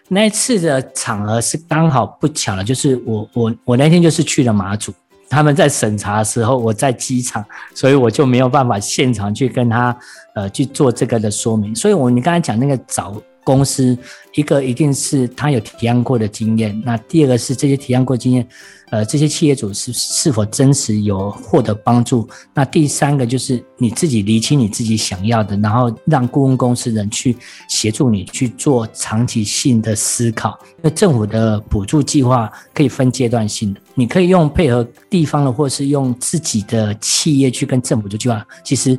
[0.08, 4.92] 那一次的场合是刚好不巧了，就是我我我那天就是去了马祖。
[5.30, 7.42] 他们在审查的时候，我在机场，
[7.74, 9.96] 所以我就没有办法现场去跟他
[10.34, 11.74] 呃去做这个的说明。
[11.74, 13.14] 所以我你刚才讲那个找
[13.44, 13.96] 公司，
[14.34, 18.46] 一个一定是他有体验过的经验，那第二个是这些体验过经验。
[18.90, 22.28] 呃，这些企业主是是否真实有获得帮助？
[22.52, 27.34] 那第三个就是你自己厘清你自己想要的，然后让顾问公司人去
[27.70, 30.58] 协助你去做长期性的思考。
[30.82, 38.46] 那政府的补助计划可以分阶段性的，你可以用配合地方的，或是用自己的企业去跟政府的计划。
[38.62, 38.98] 其实，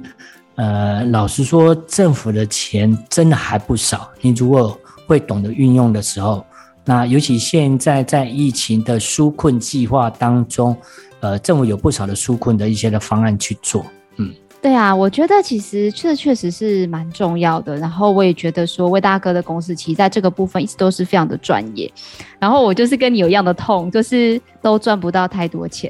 [0.55, 4.09] 呃，老实说，政府的钱真的还不少。
[4.21, 6.45] 你如果会懂得运用的时候。
[6.85, 10.75] 那尤其现在在疫情的纾困计划当中，
[11.21, 13.85] 呃，政府有不少的纾困的一些的方案去做，
[14.17, 17.77] 嗯，对啊，我觉得其实这确实是蛮重要的。
[17.77, 21.89] 然后我也觉得说，魏大哥的公司其实在这个部分一直都是非常的专业。
[22.37, 25.89] 然后我就是跟你有一样的痛，就是都赚不到太多钱。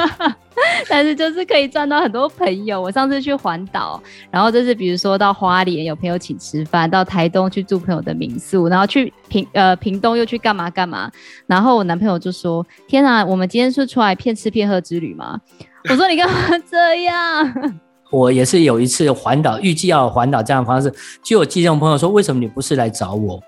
[0.88, 2.80] 但是就是可以赚到很多朋友。
[2.80, 11.10] 我上次去环岛，然后就是比如说到花莲有朋友请吃饭，到台东去住朋友的民宿，然后去屏呃屏东又去干嘛干嘛。
[11.46, 15.40] 然后我男朋友就说：“天啊，我们今天是出来骗吃骗喝之旅吗？”
[15.90, 16.36] 我说：“你干嘛
[16.70, 17.72] 这样？”
[18.12, 23.42] 我也是有一次环岛，预计要环岛这样的方式，就有机动朋友说：“为什么你不是来找我？”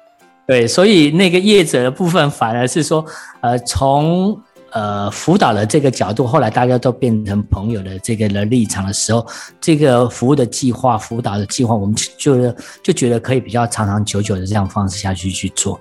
[0.47, 3.05] 对，所以那个业者的部分反而是说，
[3.41, 4.41] 呃，从。
[4.73, 9.27] 呃，辅导的这个角度，后来大家都变成朋友的这个的立场的时候，
[9.59, 12.53] 这个服务的计划、辅导的计划，我们就
[12.83, 15.81] 就觉得可以比较长长久久的这样方式下去去做。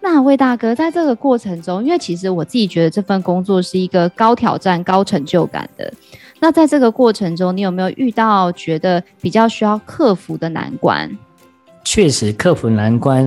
[0.00, 5.92] 那魏大哥在这个过程中，因为其实我自己觉得这份工作是一个高挑战、高成就感的。
[6.38, 11.10] 那在这个过程中，你有没有遇到觉得比较需要克服的难关？
[11.84, 13.24] 确实，克服难关，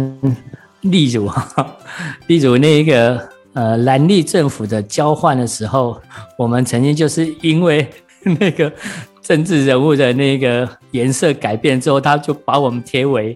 [0.82, 1.30] 例如，
[2.28, 3.37] 例如那个。
[3.58, 6.00] 呃，蓝绿政府的交换的时候，
[6.38, 7.90] 我们曾经就是因为
[8.40, 8.72] 那个
[9.20, 13.36] 政治人物的那个颜色改变之后，他就把我们贴为，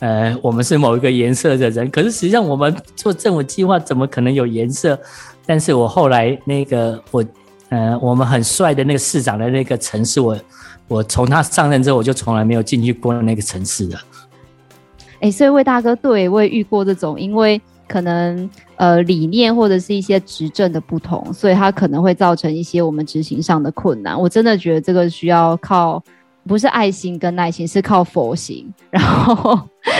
[0.00, 1.88] 呃，我们是某一个颜色的人。
[1.92, 4.98] 可是实际上我们做政府计划怎么可能有颜色？
[5.46, 7.24] 但是我后来那个我，
[7.68, 10.36] 呃，我们很帅的那个市长的那个城市，我
[10.88, 14.00] 我从他上任之后，我就从来没有进去过那个城市了。
[15.20, 17.62] 哎、欸，所以魏大哥，对，我也遇过这种，因为。
[17.88, 18.48] 可能
[18.82, 24.20] 呃理念或者是一些执政的不同，所以它可能会造成一些我们执行上的困难。
[24.20, 26.02] 我真的觉得这个需要靠
[26.48, 29.56] 不是爱心跟耐心，是靠佛心，然后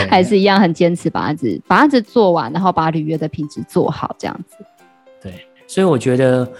[0.08, 4.56] 还是一样很坚持把案子把案子做完，然后把履约的品质做好，这样子。
[5.22, 6.52] 对，所以我觉得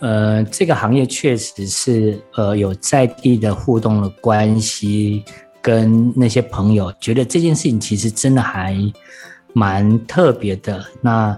[0.00, 5.24] 呃这个行业确实是呃有在地的互动的关系，
[5.62, 8.76] 跟那些朋友觉得这件事情其实真的还。
[9.52, 11.36] 蛮特别的，那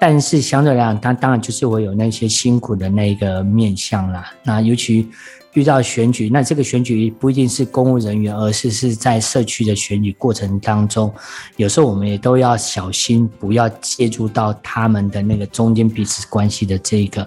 [0.00, 4.30] 但是相对来讲，它当然就是会有那些辛苦的那个面向啦。
[4.42, 5.08] 那尤其
[5.54, 11.12] 遇到选举，那这个选举不一定是公务人员，而是是在社区的选举过程当中，
[11.56, 17.26] 有时候我们也都要小心，不要介入到他们的那个中间彼此关系的这个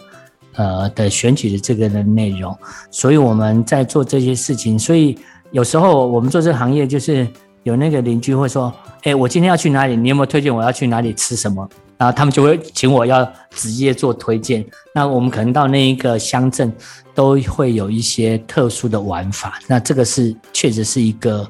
[0.55, 2.55] 呃的选举的这个的内容。
[2.91, 5.17] 所以我们在做这些事情，所以
[5.51, 7.27] 有时候我们做这个行业就是。
[7.63, 9.97] 有那个邻居会说：“哎，我今天要去哪里？
[9.97, 14.65] 你有没有推荐我要去哪里吃什么？”然后他们就会请我要直接做推荐。
[14.93, 16.71] 那我们可能到那一个乡镇，
[17.15, 19.59] 都会有一些特殊的玩法。
[19.67, 21.49] 那这个是确实是一个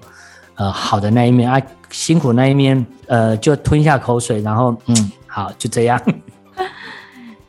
[0.55, 6.01] 呃好的那一面啊，辛苦那一面呃就吞下口水，然后嗯好就这样。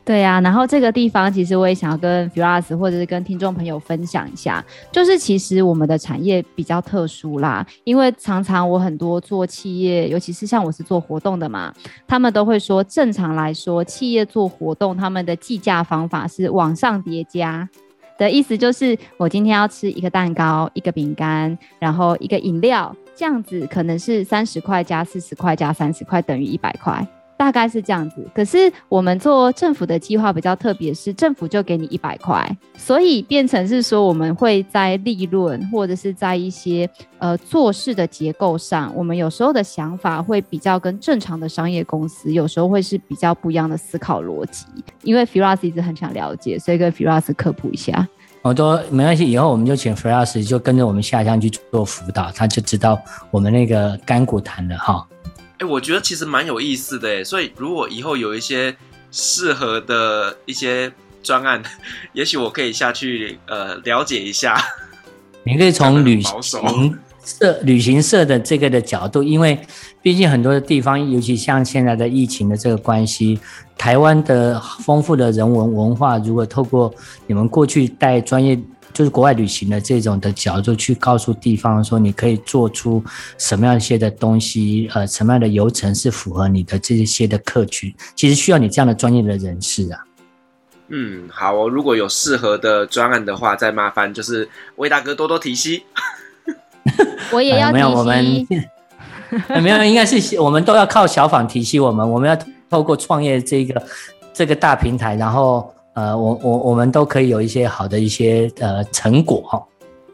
[0.09, 11.71] 对呀、然后这个地方其实我也想要跟 Firas 或者是跟听众朋友分享一下，就是其实我们的产业比较特殊啦，因为常常我很多做企业，尤其是像我是做活动的嘛，
[12.07, 17.69] 他们都会说，正常来说，企业做活动，他们的计价方法是往上叠加
[18.17, 27.07] 的意思，就是我今天要吃一个蛋糕、一个饼干，然后一个饮料，这样子可能是三十块加四十块加三十块等于一百块。
[27.39, 28.27] 大概是这样子。
[28.35, 32.45] 可是我们做政府的计划比较特别，是政府就给你一百块，
[32.77, 44.65] 所以变成是说我们会在利润或者是在一些呃做事的结构上，我们有时候的想法会比较跟正常的商业公司有时候会是比较不一样的思考逻辑。
[45.03, 48.05] 因为 Firas 一直很想了解，所以跟 Firas 科普一下。
[48.41, 52.99] 我都没关系，以后我们就请 Firas 就跟着我们下乡去做辅导，他就知道
[53.31, 55.07] 我们那个甘苦谈了哈。
[55.59, 58.75] 哎，我觉得其实蛮有意思的，所以如果以后有一些
[59.11, 60.91] 适合的一些
[61.21, 61.61] 专案，
[62.13, 64.57] 也许我可以下去呃了解一下。
[65.43, 66.41] 你可以从旅行
[67.23, 69.59] 社、旅行社的这个的角度，因为
[70.01, 73.39] 毕竟很多的地方，尤其像现在的疫情的这个关系。
[73.77, 76.93] 台湾的丰富的人文文化，如果透过
[77.27, 78.59] 你们过去带专业，
[78.93, 83.03] 就是国外旅行的这种的角度去告诉地方说，你可以做出
[83.37, 89.99] 什么样一些的东西，呃，什么样的流程是符合你的这些的客群，其实需要你这样的专业的人士啊。
[90.89, 95.81] 嗯，好哦，如果有适合的专案的话，再麻烦就是魏大哥多多提携。
[97.31, 97.71] 我也要。
[97.71, 98.47] 没有，我们
[99.61, 102.37] 没有，应该是我们都要靠小访提携我们，我们要。
[102.71, 103.83] 透过创业这个
[104.31, 109.63] 这个大平台，然后呃，我我我们都可以有一些好的一些呃成果哈。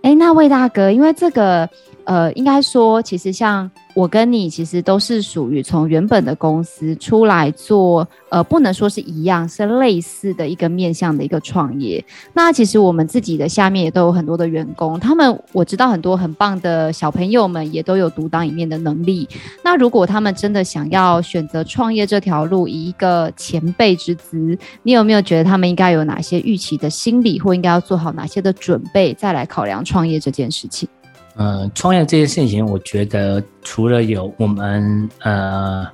[0.01, 1.69] 哎，那魏大哥，因为这个
[2.03, 3.69] 呃，应该说其实像。
[3.95, 12.03] 我跟你其实都是属于从原本的公司出来做，呃，不能说是一样，是类似的一个面向的一个创业。
[12.33, 19.27] 那其实我们自己的下面也都有很多的员工，他们我知道很多很棒的小朋友们也都有独当一面的能力。
[19.63, 30.89] 那如果他们真的想要选择创业这条路，以一个前辈之姿，你有没有觉得他们应该有哪些预期的心理，或应该要做好哪些的准备，再来考量创业这件事情？
[31.37, 35.85] 呃，创业这件事情，我觉得除了有我们呃，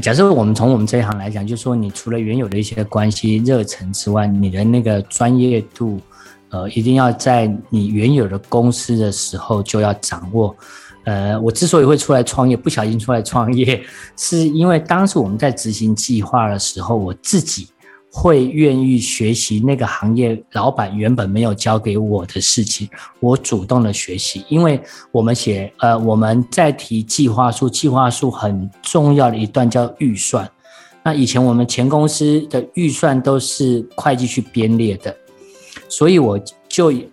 [0.00, 6.00] 假设我们从我们这一行来讲，就是说你除了原有的一些关系热忱之外，你的那个专业度，
[6.50, 10.54] 呃，一定要在你原有的公司的时候就要掌握。
[11.04, 13.82] 呃，我之所以会出来创业，不小心出来创业，
[14.16, 17.68] 是因为当时我们在执行计划的时候，我自己。
[18.18, 22.88] 会愿意学习那个行业老板原本没有教给我的事情，
[23.20, 24.80] 我主动的学习，因为
[25.12, 30.50] 我们写呃我们在提计划书，计划书很重要的一段叫预算。
[31.02, 35.14] 那以前我们前公司的预算都是会计去编列的，
[35.86, 37.10] 所以我就因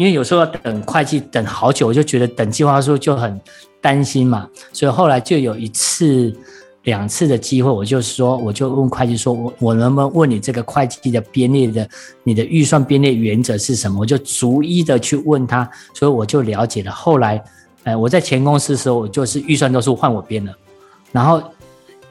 [0.00, 3.40] 为有时候要等会计等好久，我就觉得等计划书就很
[3.80, 6.36] 担心嘛，所以后来就有一次。
[6.84, 11.88] 两次的机会，我就说，我就问会计说，我我能不能问你这个会计的编列的，
[12.22, 14.00] 你的预算编列原则是什么？
[14.00, 16.90] 我就逐一的去问他，所以我就了解了。
[16.90, 17.42] 后来，
[17.84, 20.54] 呃，我在前公司的时候，我就是预算都是换我编的，
[21.12, 21.42] 然后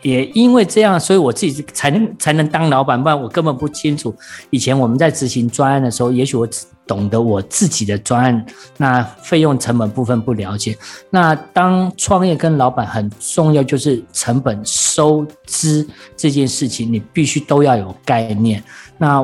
[0.02, 4.14] 也因为这样，所以我自己才能才能当老板，不然我根本不清楚。
[4.52, 6.66] 以前我们在执行专案的时候，也许我只。
[6.90, 10.76] 懂得我自己的专案，那费用成本部分不了解。
[11.12, 15.88] 那当创业跟老板很重要，就是成本收支
[16.18, 18.64] 这件事情，你必须都要有概念。
[18.98, 19.24] 那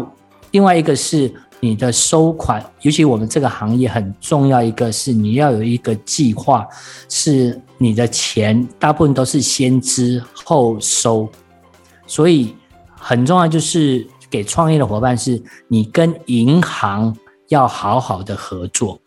[0.52, 6.68] 另外一个是你的收款，尤其我们这个行业很重要，一个是你要有一个计划，
[7.10, 11.28] 是你的钱大部分都是先支后收，
[12.06, 12.56] 所以
[12.96, 17.18] 很重要就是给创业的伙伴，是你跟银行。
[17.50, 19.00] 要好好的合作，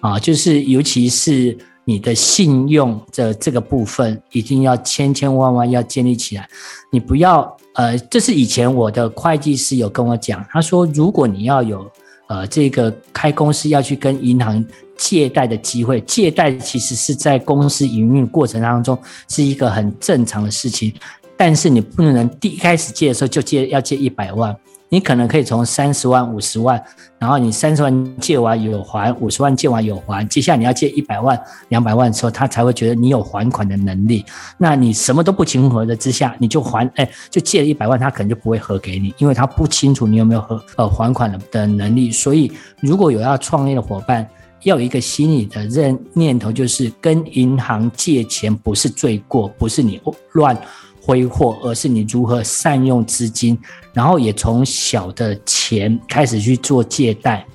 [0.00, 6.48] 啊，就是尤其是你的信用的这个部分，一定要千千万万要建立起来。
[6.90, 11.90] 你不要，呃，这是以前我的会计师有跟我讲，他说，如果你要有，
[12.26, 14.64] 呃，这个开公司要去跟银行
[14.96, 18.98] 借贷的机会，借贷其实是在公司营运过程当中
[19.28, 20.92] 是一个很正常的事情，
[21.36, 24.56] 但是你不能第一开始借的时候就借要借一百万。
[24.94, 26.80] 你可能可以从三十万、五十万，
[27.18, 31.36] 然后你三十万借完有还，五十万借完有还，接下来你要借一百万、
[31.70, 34.24] 两百万的时候，他才会觉得你有还款的能力。
[34.56, 42.12] 那你什么都不清楚的之下，你就还，哎，就借了一百万，他可能就不会合给你，因为他不清楚你有没有合呃还款的的能力。
[42.12, 44.24] 所以，如果有要创业的伙伴，
[44.62, 50.00] 要有一个心理的认念头，就是跟银行借钱不是罪过，不是你
[50.34, 50.56] 乱。
[51.04, 53.58] 挥霍，而是你如何善用资金，
[53.92, 57.46] 然后也从小的钱开始去做借贷，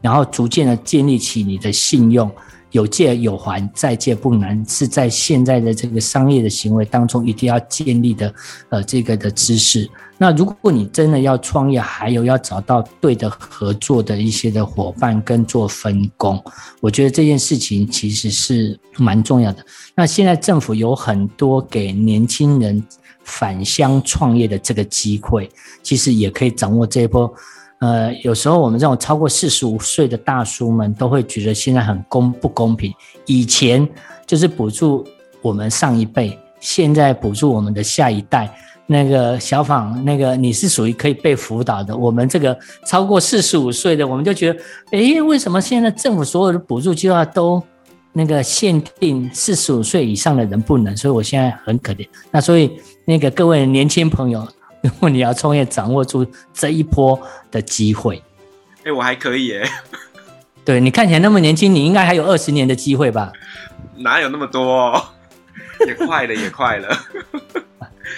[0.00, 2.30] 然后逐渐的建立起你的信用。
[2.70, 8.34] 有借有还，再借不难，是在现在的这个商业的行为当中一定要建立的，
[8.68, 9.88] 呃，这个的知识。
[10.16, 16.40] 那如果你真的要创业，还有要找到对的合作的一些的伙伴跟做分工，
[16.80, 19.64] 我觉得这件事情其实是蛮重要的。
[19.96, 22.82] 那现在政府有很多给年轻人
[23.24, 25.50] 返乡创业的这个机会，
[25.82, 27.32] 其实也可以掌握这一波。
[27.80, 32.90] 呃，有时候我们这种超过四十五岁的大叔们都会觉得现在很公不公平。
[33.26, 33.86] 以前
[34.26, 35.04] 就是补助
[35.42, 38.56] 我们上一辈，现在补助我们的下一代。
[38.86, 41.96] 那个小访，那个你是属于可以被辅导的。
[41.96, 44.60] 我们这个超过四十五岁的，我们就觉得，
[44.92, 47.62] 诶，为什么现在政府所有的补助计划都
[48.12, 50.96] 那个限定四十五岁以上的人不能？
[50.96, 52.06] 所以我现在很可怜。
[52.30, 54.46] 那所以那个各位年轻朋友。
[54.84, 57.18] 如果你要创业，掌握住这一波
[57.50, 58.22] 的机会，
[58.80, 59.66] 哎、欸，我还可以诶。
[60.62, 63.32] 对，你看起来那么年轻，你应该还有二十年的机会吧？
[63.96, 65.02] 哪有那么多？
[65.86, 66.98] 也快了，也快了。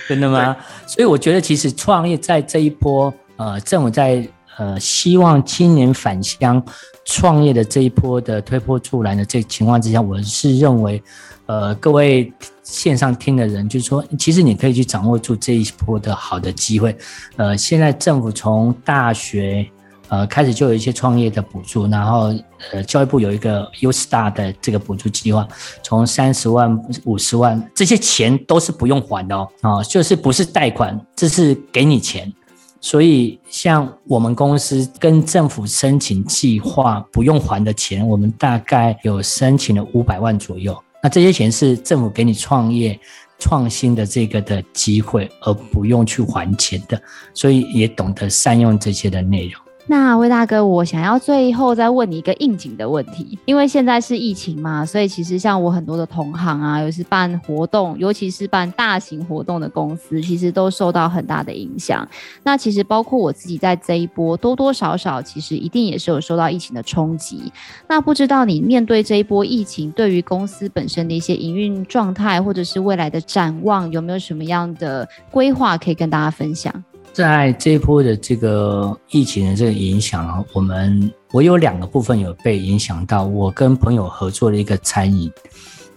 [0.09, 0.57] 真的吗？
[0.87, 4.27] 所以我觉得，其实创业在这一波，呃，政府在
[4.57, 6.63] 呃希望青年返乡
[7.05, 11.03] 创业的这一波的推波助澜的这个情况之下，我是认为，
[11.47, 12.33] 呃，各位。
[12.67, 16.97] 线上听的人就是说，其实你可以去掌握住这一波的好的机会。
[17.37, 19.65] 呃，现在政府从大学
[20.09, 22.33] 呃开始就有一些创业的补助，然后
[22.73, 25.47] 呃教育部有一个 U Star 的这个补助计划，
[25.83, 32.33] 从三十万、五十万这些钱都是不用还的哦，啊，就是不是贷款，这是给你钱。
[32.79, 40.77] 所以像我们公司跟政府申请计划不用还的钱，我们大概有申请了五百万左右。
[41.03, 42.99] 那这些钱是政府给你创业
[43.39, 47.01] 创新的这个的机会，而不用去还钱的，
[47.35, 49.66] 所以也懂得善用这些的内容。
[49.89, 62.07] 那魏大哥，我想要最后再问你一个应景的问题，因为现在是疫情嘛，所以其实像我很多的同行啊，尤其是办活动，尤其是办大型活动的公司，其实都受到很大的影响。
[62.43, 67.53] 那其实包括我自己在这一波多多少少，其实一定也是有受到疫情的冲击。
[67.89, 76.75] 那不知道你面对这一波疫情，对于公司本身的一些营运状态，或者是未来的展望，有没有什么样的规划可以跟大家分享？
[77.17, 83.25] 在这一波的这个疫情的这个影响啊，我们我有两个部分有被影响到。
[83.25, 85.33] 我跟朋友合作了一个餐饮，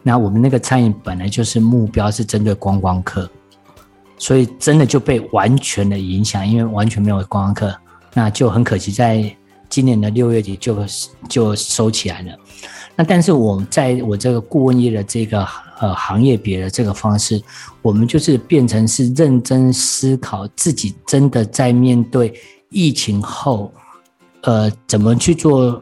[0.01, 3.29] 那我们那个餐饮本来就是目标是针对观光客，
[4.17, 7.75] 所以真的就被完全的影响，因为完全没有观光客，
[8.13, 9.29] 那就很可惜，在
[9.67, 10.85] 今年的六月底就
[11.27, 12.31] 就收起来了。
[12.99, 15.47] 那但是我在我这个顾问业的这个。
[15.81, 17.41] 呃，行业别的这个方式，
[17.81, 22.33] 我们就是变成是认真思考自己真的在面对
[22.69, 23.71] 疫情后，
[24.41, 25.81] 呃，怎么去做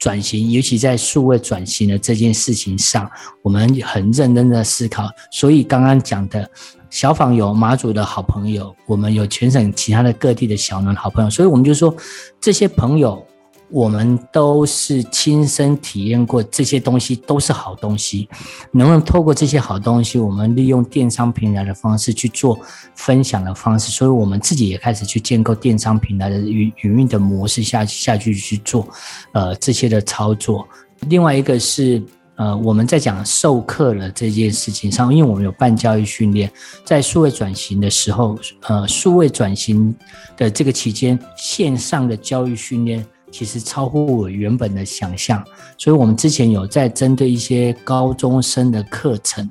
[0.00, 3.08] 转型，尤其在数位转型的这件事情上，
[3.40, 5.08] 我们很认真的思考。
[5.30, 6.50] 所以刚刚讲的
[6.90, 11.94] 小访有马祖的好朋友，我们有全省其他的各地的小农好朋友，所以我们就说
[12.40, 13.24] 这些朋友。
[13.68, 18.28] 我们都是亲身体验过这些东西，都是好东西。
[18.70, 22.56] 能不能透过这些好东西，我们利用电商平台的方式去做
[22.94, 23.90] 分享的方式？
[23.90, 28.88] 所以我们自己也开始去建构电商平台的营营运的模式下下去去做，
[29.32, 30.66] 呃，这些的操作。
[31.08, 32.00] 另外一个是，
[32.36, 36.48] 呃，我们在讲授课的这件事情上，因为我们有办教育训练，
[36.84, 38.38] 在数位转型的时候，
[38.68, 39.92] 呃，数位转型
[40.36, 43.04] 的这个期间，线上的教育训练。
[43.30, 45.44] 其实超乎我原本的想象，
[45.76, 49.50] 所以我们之前有在针对一些高中生的课程，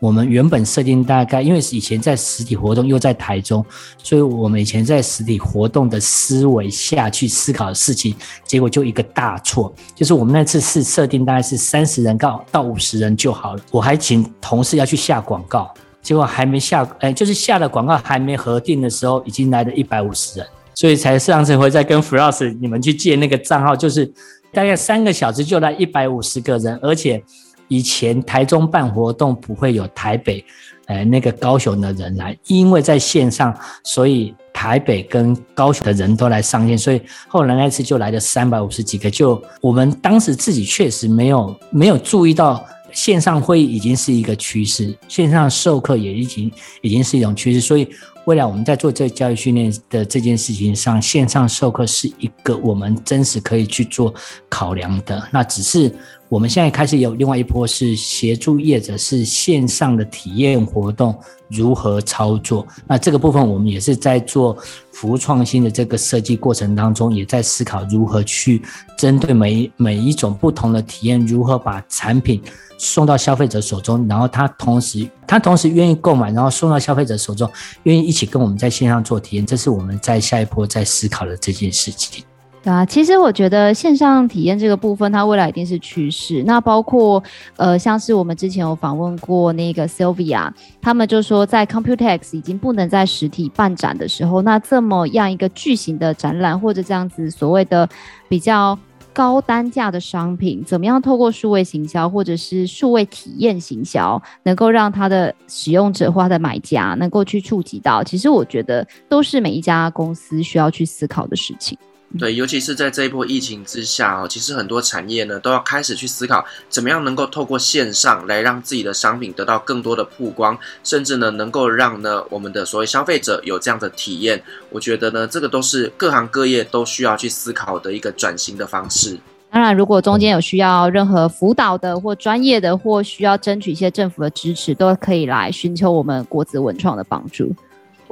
[0.00, 3.64] 我们原本设定大概，因为以前在实体活动又在台中，
[4.02, 20.48] 所以我们以前在实体活动的思维下去思考的事情，结果就一个大错，就是我们那次是设定大概是三十人到到五十人就好了，我还请同事要去下广告，结果还没下，哎，就是下了广告还没核定的时候，已经来了一百五十人。
[20.74, 24.06] 所以才上次会再跟 Frost 你们去借那个账号，就是
[24.52, 27.22] 大概三个小时就来一百五十个人，而且
[27.68, 30.44] 以前台中办活动不会有台北，
[30.86, 33.54] 呃那个高雄的人来，因为在线上，
[33.84, 46.52] 所以台北跟高雄的人都来上线，所以后来那次就来了三百五十几个，就我们当时自己确实没有没有注意到线上会议已经是一个趋势，线上授课也已经
[46.82, 47.88] 已经是一种趋势，所以。
[48.24, 54.14] 未来我们在做这教育训练的这件事情上，线上授课是一个我们真实可以去做
[54.48, 55.26] 考量的。
[55.32, 55.92] 那只是
[56.32, 61.14] 我们现在开始有另外一波是协助业者是线上的体验活动
[61.50, 62.66] 如何操作。
[62.86, 64.56] 那这个部分我们也是在做
[64.92, 68.62] 服务创新的这个设计过程当中，也在思考如何去
[68.96, 72.40] 针对每每一种不同的体验，如何把产品
[72.78, 77.46] 送到消费者手中，然后他同时他同时愿意购买，然后送到消费者手中，
[77.82, 82.24] 愿意一起跟我们在线上做体验，这是我们在下一波在思考的这件事情。
[82.62, 86.44] 对啊，其实我觉得线上体验这个部分，它未来一定是趋势。
[86.44, 87.20] 那包括
[87.56, 90.48] 呃，像是我们之前有访问过那个 Sylvia，
[90.80, 97.88] 他们就说在 Computex 已经不能在实体办展的时候，那这么样一个巨型的展览，或者这样子所谓的
[98.28, 98.78] 比较
[99.12, 108.04] 高单价的商品，怎么样透过数位行销或者是数位体验行销，能够让它的使用者或他的买家能够去触及到？
[108.04, 111.76] 其实我觉得都是每一家公司需要去思考的事情。
[112.18, 124.42] 对，尤其是在这一波疫情之下哦，其实很多产业呢都要开始去思考，怎么样能够透过线上来让自己的商品得到更多的曝光，甚至呢能够让呢我们的所谓消费者有这样的体验。
[124.70, 129.18] 我觉得呢，这个都是各行各业都需要去思考的一个转型的方式。
[129.50, 137.54] 当然，如果中间有需要任何辅导的或专业的，或需要争取一些政府的支持，都可以来寻求我们国资文创的帮助。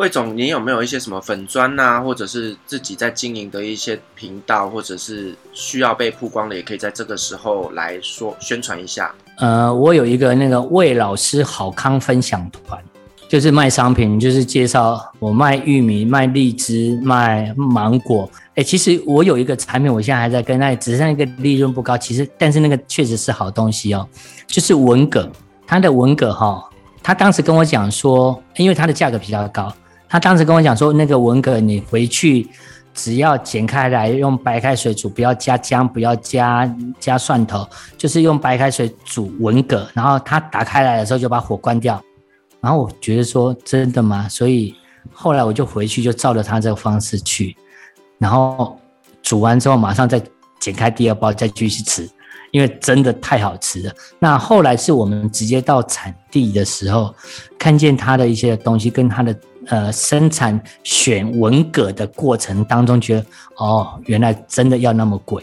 [0.01, 9.15] 魏总，你有没有一些什么粉砖啊，或者是自己在经营的一些频道，或者是需要被曝光的，也可以在这个时候来说宣传一下。
[9.37, 12.83] 呃，我有一个那个魏老师好康分享团，
[13.29, 18.27] 就是卖商品，就是介绍我卖玉米、卖荔枝、卖芒果。
[18.55, 21.99] 哎，其实我有一个产品，我现在还在跟那，只是那个利润不高。
[21.99, 24.09] 其实，但是那个确实是好东西哦，
[24.47, 25.31] 就是文蛤，
[25.67, 26.65] 它的文蛤哈、哦，
[27.03, 29.71] 他当时跟我讲说，因为它的价格比较高。
[30.11, 32.49] 他当时跟我讲说，那个文蛤你回去
[32.93, 37.65] 只要剪开来，用白开水煮，不要加姜，不要加加蒜头，
[37.97, 42.03] 就是用白开水煮文蛤，然后他打开来的时候就把火关掉。
[42.61, 44.29] 然后我觉得说真的吗？
[44.29, 44.75] 所以
[45.13, 47.57] 后来我就回去就照着他这个方式去，
[48.19, 48.77] 然后
[49.23, 50.21] 煮完之后马上再
[50.59, 52.11] 剪开第二包再继续吃，
[52.51, 53.93] 因为真的太好吃了。
[54.19, 57.15] 那后来是我们直接到产地的时候，
[57.57, 59.33] 看见他的一些东西跟他的。
[59.71, 63.25] 呃，生产选文蛤的过程当中，觉得
[63.57, 65.41] 哦，原来真的要那么贵，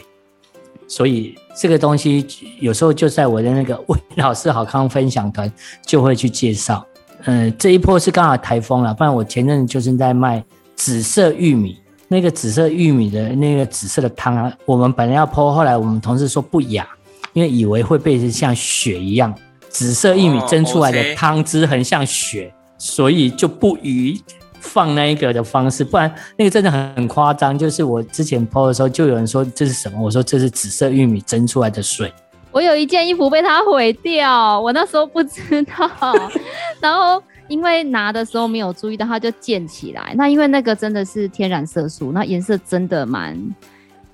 [0.86, 2.26] 所以这个东西
[2.60, 5.50] 有时候就在我的那个魏 老师好康分享团
[5.86, 6.86] 就会去介绍。
[7.24, 10.44] 嗯、呃，这一波是刚好台风了，不然我前阵就是在卖
[10.76, 16.86] 紫色玉米，那个紫色玉米的那个紫色的汤啊，我们本来要 po，后来我们同事说不雅，
[17.32, 19.34] 因为以为会变成像血一样，
[19.70, 22.52] 紫色玉米蒸出来的汤汁很像血。
[22.78, 24.22] 所以就不宜
[24.60, 27.58] 放那一个的方式，不然那个真的很很夸张。
[27.58, 30.00] 就是我之前 po 的时候，就有人说这是什么？
[30.00, 32.12] 我说这是紫色玉米蒸出来的水。
[32.50, 35.90] 我有一件衣服被他毁掉，我那时候不知道，
[36.80, 40.14] 然后因为拿的时候没有注意到，它就溅起来。
[40.16, 43.38] 那因为那个真的是天然色素，那颜色真的蛮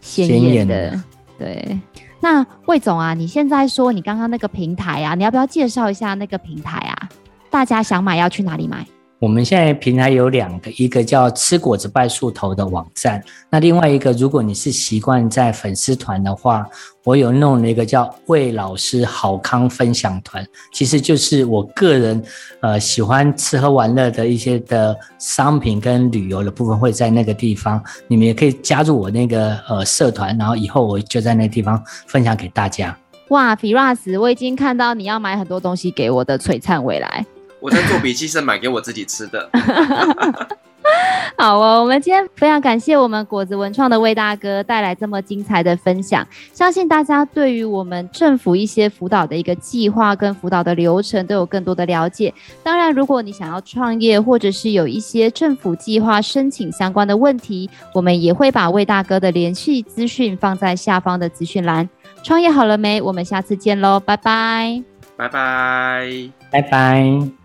[0.01, 0.91] 鲜艳的。
[0.91, 1.03] 的
[1.39, 1.79] 对，
[2.21, 7.09] 那魏总啊，你现在说你刚刚那个平台啊，你要不要介绍一下那个平台啊？
[7.55, 8.85] 大家想买要去哪里买？
[9.21, 16.67] 我们现在平台有两个，一个叫吃果子拜树头的网站，那另外一个，如果你是习惯在粉丝团的话，
[17.05, 22.21] 我有弄了一个叫魏老师好康分享团，其实就是我个人
[22.59, 32.99] 呃喜欢吃喝玩乐的一些的商品跟旅游的部分会在那个地方，你们也可以加入我那个呃社团，然后以后我就在那个地方分享给大家。
[33.29, 37.25] 哇，Firas，我已经看到你要买很多东西给我的璀璨未来。
[37.65, 39.49] 我在做笔记，是买给我自己吃的。
[41.39, 52.35] 好哦，我们今天非常感谢我们果子文创的魏大哥带来这么精彩的分享，相信大家对于我们政府一些辅导的一个计划跟辅导的流程都有更多的了解。
[52.63, 61.89] 当然，如果你想要创业或者是有一些政府计划申请相关的问题，我们也会把魏大哥的联系资讯放在下方的资讯栏。
[62.23, 63.01] 创业好了没？
[63.01, 64.83] 我们下次见喽，拜拜，
[65.17, 67.44] 拜拜，拜拜。